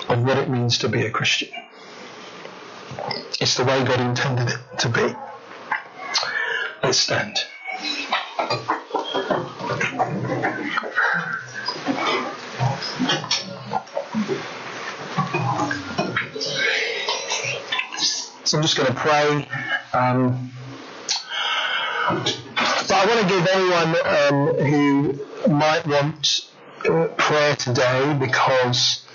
of 0.10 0.24
what 0.24 0.38
it 0.38 0.50
means 0.50 0.78
to 0.80 0.90
be 0.90 1.06
a 1.06 1.12
Christian. 1.12 1.50
It's 3.40 3.56
the 3.56 3.64
way 3.64 3.84
God 3.84 4.00
intended 4.00 4.50
it 4.50 4.80
to 4.80 4.90
be. 4.90 5.16
Let's 6.82 7.00
stand. 7.00 7.38
So 18.54 18.60
I'm 18.60 18.62
just 18.62 18.78
going 18.78 18.88
to 18.88 18.94
pray. 18.94 19.48
Um, 19.94 20.52
but 22.08 22.92
I 22.92 23.06
want 23.08 23.22
to 23.22 23.28
give 23.28 23.48
anyone 23.48 23.96
um, 24.06 24.56
who 24.68 25.52
might 25.52 25.88
want 25.88 26.52
uh, 26.88 27.08
prayer 27.18 27.56
today 27.56 28.16
because 28.20 29.08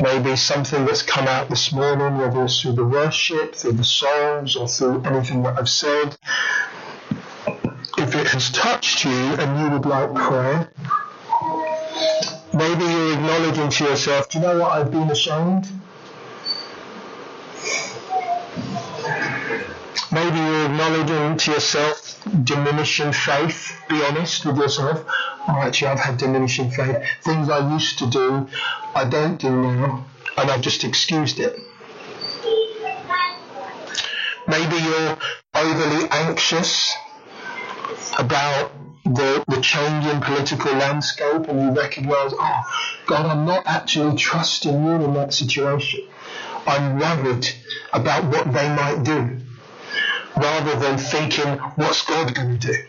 maybe 0.00 0.34
something 0.34 0.84
that's 0.84 1.02
come 1.02 1.28
out 1.28 1.48
this 1.48 1.72
morning, 1.72 2.18
whether 2.18 2.42
it's 2.42 2.60
through 2.60 2.72
the 2.72 2.84
worship, 2.84 3.54
through 3.54 3.74
the 3.74 3.84
songs, 3.84 4.56
or 4.56 4.66
through 4.66 5.00
anything 5.04 5.44
that 5.44 5.56
I've 5.60 5.68
said, 5.68 6.18
if 7.98 8.16
it 8.16 8.26
has 8.26 8.50
touched 8.50 9.04
you 9.04 9.12
and 9.12 9.60
you 9.60 9.70
would 9.78 9.86
like 9.86 10.12
prayer, 10.12 10.72
maybe 12.52 12.82
you're 12.82 13.12
acknowledging 13.12 13.68
to 13.68 13.84
yourself, 13.84 14.28
do 14.28 14.38
you 14.40 14.44
know 14.44 14.58
what, 14.58 14.72
I've 14.72 14.90
been 14.90 15.08
ashamed. 15.08 15.68
Maybe 20.12 20.36
you're 20.36 20.66
acknowledging 20.66 21.36
to 21.36 21.50
yourself 21.52 22.20
diminishing 22.44 23.12
faith. 23.12 23.76
Be 23.88 24.02
honest 24.04 24.46
with 24.46 24.56
yourself. 24.56 25.04
Oh, 25.48 25.60
actually, 25.60 25.88
I've 25.88 26.00
had 26.00 26.16
diminishing 26.18 26.70
faith. 26.70 26.96
Things 27.22 27.48
I 27.48 27.72
used 27.72 27.98
to 27.98 28.06
do, 28.06 28.48
I 28.94 29.04
don't 29.04 29.36
do 29.36 29.50
now, 29.50 30.04
and 30.36 30.50
I've 30.50 30.60
just 30.60 30.84
excused 30.84 31.40
it. 31.40 31.58
Maybe 34.48 34.76
you're 34.76 35.18
overly 35.54 36.08
anxious 36.10 36.94
about 38.18 38.70
the, 39.04 39.44
the 39.48 39.60
changing 39.60 40.20
political 40.20 40.72
landscape 40.72 41.48
and 41.48 41.62
you 41.62 41.70
recognize, 41.80 42.32
oh, 42.32 42.62
God, 43.06 43.26
I'm 43.26 43.44
not 43.44 43.64
actually 43.66 44.16
trusting 44.16 44.84
you 44.84 44.92
in 44.92 45.14
that 45.14 45.34
situation. 45.34 46.06
I'm 46.66 46.98
worried 46.98 47.48
about 47.92 48.24
what 48.24 48.52
they 48.52 48.68
might 48.68 49.02
do 49.02 49.40
rather 50.36 50.78
than 50.78 50.98
thinking, 50.98 51.58
what's 51.76 52.04
God 52.04 52.34
going 52.34 52.58
to 52.58 52.72
do? 52.72 52.84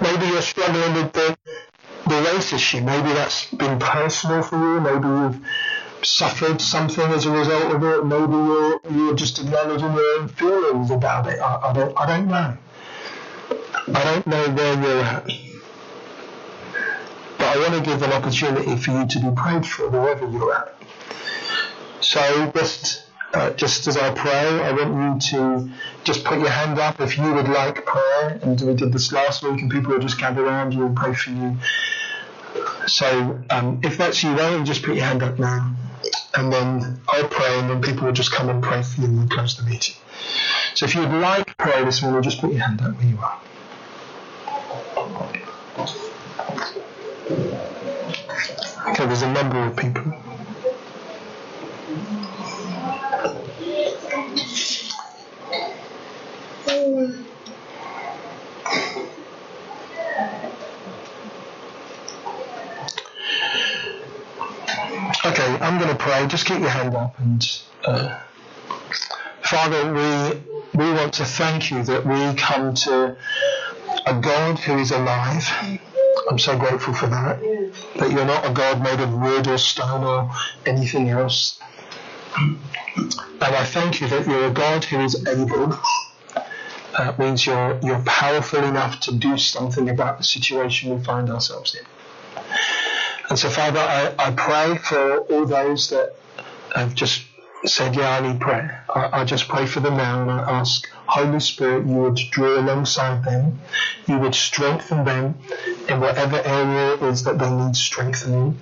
Maybe 0.00 0.26
you're 0.26 0.42
struggling 0.42 0.94
with 0.94 1.12
the, 1.12 1.36
the 2.08 2.30
race 2.32 2.52
issue. 2.52 2.80
Maybe 2.80 3.12
that's 3.12 3.52
been 3.52 3.78
personal 3.78 4.42
for 4.42 4.56
you. 4.56 4.80
Maybe 4.80 5.06
you've 5.06 5.40
suffered 6.02 6.60
something 6.60 7.04
as 7.10 7.26
a 7.26 7.30
result 7.30 7.74
of 7.74 7.82
it. 7.82 8.04
Maybe 8.04 8.32
you're, 8.32 8.80
you're 8.90 9.14
just 9.14 9.38
acknowledging 9.38 9.92
your 9.92 10.20
own 10.20 10.28
feelings 10.28 10.90
about 10.90 11.26
it. 11.26 11.38
I, 11.40 11.70
I, 11.70 11.72
don't, 11.72 11.98
I 11.98 12.06
don't 12.06 12.28
know. 12.28 12.56
I 13.94 14.04
don't 14.04 14.26
know 14.26 14.48
where 14.50 14.82
you're 14.82 15.02
at. 15.02 15.26
But 17.38 17.56
I 17.56 17.58
want 17.58 17.74
to 17.74 17.90
give 17.90 18.02
an 18.02 18.12
opportunity 18.12 18.76
for 18.76 18.90
you 18.92 19.06
to 19.06 19.20
be 19.20 19.30
prayed 19.34 19.66
for 19.66 19.88
wherever 19.88 20.28
you're 20.28 20.54
at. 20.54 20.74
So 22.00 22.52
just 22.54 23.07
uh, 23.34 23.50
just 23.52 23.86
as 23.86 23.96
I 23.96 24.12
pray, 24.14 24.32
I 24.32 24.72
want 24.72 25.24
you 25.32 25.38
to 25.38 25.70
just 26.04 26.24
put 26.24 26.38
your 26.38 26.48
hand 26.48 26.78
up 26.78 27.00
if 27.00 27.18
you 27.18 27.32
would 27.34 27.48
like 27.48 27.84
prayer. 27.84 28.40
And 28.42 28.60
we 28.60 28.74
did 28.74 28.92
this 28.92 29.12
last 29.12 29.42
week, 29.42 29.60
and 29.60 29.70
people 29.70 29.92
will 29.92 30.00
just 30.00 30.18
gather 30.18 30.44
around 30.46 30.72
you 30.72 30.86
and 30.86 30.96
pray 30.96 31.14
for 31.14 31.30
you. 31.30 31.58
So 32.86 33.38
um, 33.50 33.80
if 33.82 33.98
that's 33.98 34.22
you, 34.22 34.30
you 34.30 34.64
just 34.64 34.82
put 34.82 34.94
your 34.94 35.04
hand 35.04 35.22
up 35.22 35.38
now? 35.38 35.74
And 36.36 36.52
then 36.52 37.00
I'll 37.08 37.28
pray, 37.28 37.58
and 37.58 37.68
then 37.70 37.82
people 37.82 38.06
will 38.06 38.12
just 38.12 38.32
come 38.32 38.48
and 38.48 38.62
pray 38.62 38.82
for 38.82 39.00
you 39.00 39.08
and 39.08 39.18
we'll 39.18 39.28
close 39.28 39.56
the 39.56 39.64
meeting. 39.64 39.96
So 40.74 40.86
if 40.86 40.94
you 40.94 41.00
would 41.02 41.10
like 41.10 41.56
prayer 41.58 41.84
this 41.84 42.02
morning, 42.02 42.22
just 42.22 42.40
put 42.40 42.52
your 42.52 42.62
hand 42.62 42.80
up 42.82 42.96
where 42.96 43.06
you 43.06 43.18
are. 43.20 43.42
Okay, 48.90 49.06
there's 49.06 49.22
a 49.22 49.32
number 49.32 49.58
of 49.58 49.76
people. 49.76 50.12
Okay, 65.24 65.58
I'm 65.60 65.78
going 65.78 65.90
to 65.90 65.96
pray. 65.98 66.26
Just 66.26 66.46
keep 66.46 66.60
your 66.60 66.68
hand 66.68 66.94
up 66.94 67.18
and. 67.18 67.44
Uh, 67.84 68.18
Father, 69.42 69.92
we 69.94 70.42
we 70.78 70.92
want 70.92 71.14
to 71.14 71.24
thank 71.24 71.70
you 71.70 71.82
that 71.82 72.04
we 72.04 72.34
come 72.38 72.74
to 72.74 73.16
a 74.06 74.20
God 74.20 74.58
who 74.58 74.78
is 74.78 74.90
alive. 74.90 75.48
I'm 76.28 76.38
so 76.38 76.58
grateful 76.58 76.92
for 76.92 77.06
that. 77.06 77.40
That 77.96 78.10
you're 78.12 78.26
not 78.26 78.44
a 78.44 78.52
God 78.52 78.82
made 78.82 79.00
of 79.00 79.12
wood 79.12 79.46
or 79.48 79.56
stone 79.56 80.04
or 80.04 80.30
anything 80.66 81.08
else. 81.08 81.58
And 82.36 83.54
I 83.54 83.64
thank 83.64 84.00
you 84.00 84.08
that 84.08 84.26
you're 84.26 84.46
a 84.46 84.50
God 84.50 84.84
who 84.84 85.00
is 85.00 85.26
able. 85.26 85.78
That 86.96 87.18
means 87.18 87.46
you're 87.46 87.78
you're 87.82 88.02
powerful 88.02 88.64
enough 88.64 89.00
to 89.00 89.14
do 89.14 89.38
something 89.38 89.88
about 89.88 90.18
the 90.18 90.24
situation 90.24 90.96
we 90.96 91.04
find 91.04 91.30
ourselves 91.30 91.74
in. 91.74 91.84
And 93.30 93.38
so, 93.38 93.50
Father, 93.50 93.78
I, 93.78 94.14
I 94.18 94.30
pray 94.32 94.78
for 94.78 95.18
all 95.18 95.46
those 95.46 95.90
that 95.90 96.14
have 96.74 96.94
just 96.94 97.22
said, 97.66 97.94
Yeah, 97.94 98.16
I 98.16 98.32
need 98.32 98.40
prayer. 98.40 98.84
I, 98.94 99.20
I, 99.20 99.24
just 99.24 99.48
pray 99.48 99.66
for 99.66 99.80
them 99.80 99.96
now 99.96 100.22
and 100.22 100.30
I 100.30 100.38
ask, 100.60 100.88
Holy 101.06 101.40
Spirit, 101.40 101.86
you 101.86 101.94
would 101.94 102.16
draw 102.30 102.58
alongside 102.58 103.24
them, 103.24 103.60
you 104.06 104.18
would 104.18 104.34
strengthen 104.34 105.04
them 105.04 105.34
in 105.88 106.00
whatever 106.00 106.40
area 106.42 106.94
it 106.94 107.02
is 107.02 107.24
that 107.24 107.38
they 107.38 107.50
need 107.50 107.76
strengthening, 107.76 108.58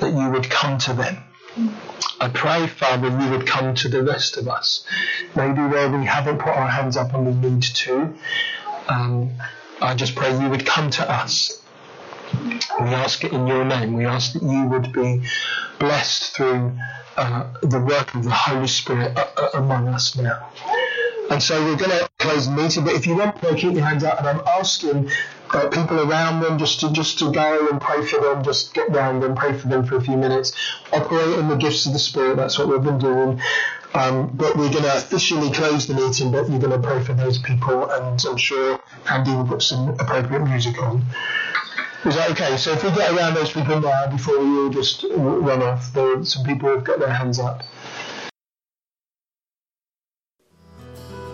that 0.00 0.12
you 0.12 0.30
would 0.30 0.48
come 0.48 0.78
to 0.78 0.92
them. 0.92 1.18
I 2.20 2.28
pray, 2.28 2.66
Father, 2.66 3.08
you 3.08 3.30
would 3.30 3.46
come 3.46 3.74
to 3.76 3.88
the 3.88 4.02
rest 4.02 4.36
of 4.36 4.48
us. 4.48 4.86
Maybe 5.34 5.60
where 5.60 5.90
we 5.90 6.04
haven't 6.04 6.38
put 6.38 6.48
our 6.48 6.68
hands 6.68 6.96
up 6.96 7.14
and 7.14 7.26
we 7.26 7.50
need 7.50 7.62
to. 7.62 8.14
Um, 8.88 9.30
I 9.80 9.94
just 9.94 10.14
pray 10.14 10.38
you 10.38 10.48
would 10.48 10.66
come 10.66 10.90
to 10.90 11.10
us. 11.10 11.62
We 12.80 12.88
ask 12.88 13.24
it 13.24 13.32
in 13.32 13.46
your 13.46 13.64
name. 13.64 13.94
We 13.94 14.06
ask 14.06 14.32
that 14.32 14.42
you 14.42 14.64
would 14.64 14.92
be 14.92 15.22
blessed 15.78 16.36
through 16.36 16.72
uh, 17.16 17.52
the 17.62 17.80
work 17.80 18.14
of 18.14 18.24
the 18.24 18.30
Holy 18.30 18.66
Spirit 18.66 19.16
uh, 19.16 19.26
uh, 19.36 19.50
among 19.54 19.88
us 19.88 20.16
now. 20.16 20.50
And 21.30 21.42
so 21.42 21.62
we're 21.64 21.76
going 21.76 21.90
to 21.90 22.08
close 22.18 22.46
the 22.46 22.52
meeting, 22.52 22.84
but 22.84 22.94
if 22.94 23.06
you 23.06 23.16
want 23.16 23.40
to 23.42 23.54
keep 23.54 23.74
your 23.74 23.84
hands 23.84 24.04
up, 24.04 24.18
and 24.18 24.28
I'm 24.28 24.40
asking 24.46 25.10
uh, 25.56 25.68
people 25.68 25.98
around 26.00 26.40
them 26.40 26.58
just 26.58 26.80
to 26.80 26.92
just 26.92 27.18
to 27.18 27.32
go 27.32 27.68
and 27.70 27.80
pray 27.80 28.04
for 28.04 28.20
them, 28.20 28.44
just 28.44 28.74
get 28.74 28.90
round 28.90 29.22
them, 29.22 29.34
pray 29.34 29.56
for 29.56 29.68
them 29.68 29.84
for 29.86 29.96
a 29.96 30.00
few 30.00 30.16
minutes, 30.16 30.52
operate 30.92 31.38
in 31.38 31.48
the 31.48 31.56
gifts 31.56 31.86
of 31.86 31.94
the 31.94 31.98
Spirit. 31.98 32.36
That's 32.36 32.58
what 32.58 32.68
we've 32.68 32.82
been 32.82 32.98
doing. 32.98 33.40
Um, 33.94 34.28
but 34.34 34.54
we're 34.56 34.70
going 34.70 34.84
to 34.84 34.96
officially 34.96 35.50
close 35.50 35.86
the 35.86 35.94
meeting, 35.94 36.30
but 36.30 36.50
you're 36.50 36.60
going 36.60 36.78
to 36.78 36.86
pray 36.86 37.02
for 37.02 37.14
those 37.14 37.38
people, 37.38 37.90
and 37.90 38.22
I'm 38.28 38.36
sure 38.36 38.78
Andy 39.10 39.30
will 39.30 39.46
put 39.46 39.62
some 39.62 39.88
appropriate 39.98 40.44
music 40.44 40.80
on. 40.82 41.02
Is 42.04 42.14
that 42.16 42.30
okay? 42.32 42.58
So 42.58 42.72
if 42.72 42.84
we 42.84 42.90
get 42.90 43.10
around 43.12 43.34
those 43.34 43.50
people 43.50 43.80
now 43.80 44.10
before 44.10 44.38
we 44.38 44.58
all 44.58 44.68
just 44.68 45.06
run 45.10 45.62
off, 45.62 45.90
there 45.94 46.18
are 46.18 46.24
some 46.24 46.44
people 46.44 46.68
who've 46.68 46.84
got 46.84 46.98
their 46.98 47.08
hands 47.12 47.38
up. 47.38 47.62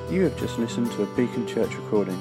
You 0.08 0.22
have 0.24 0.38
just 0.38 0.58
listened 0.58 0.92
to 0.92 1.02
a 1.02 1.06
Beacon 1.16 1.46
Church 1.48 1.74
recording. 1.74 2.20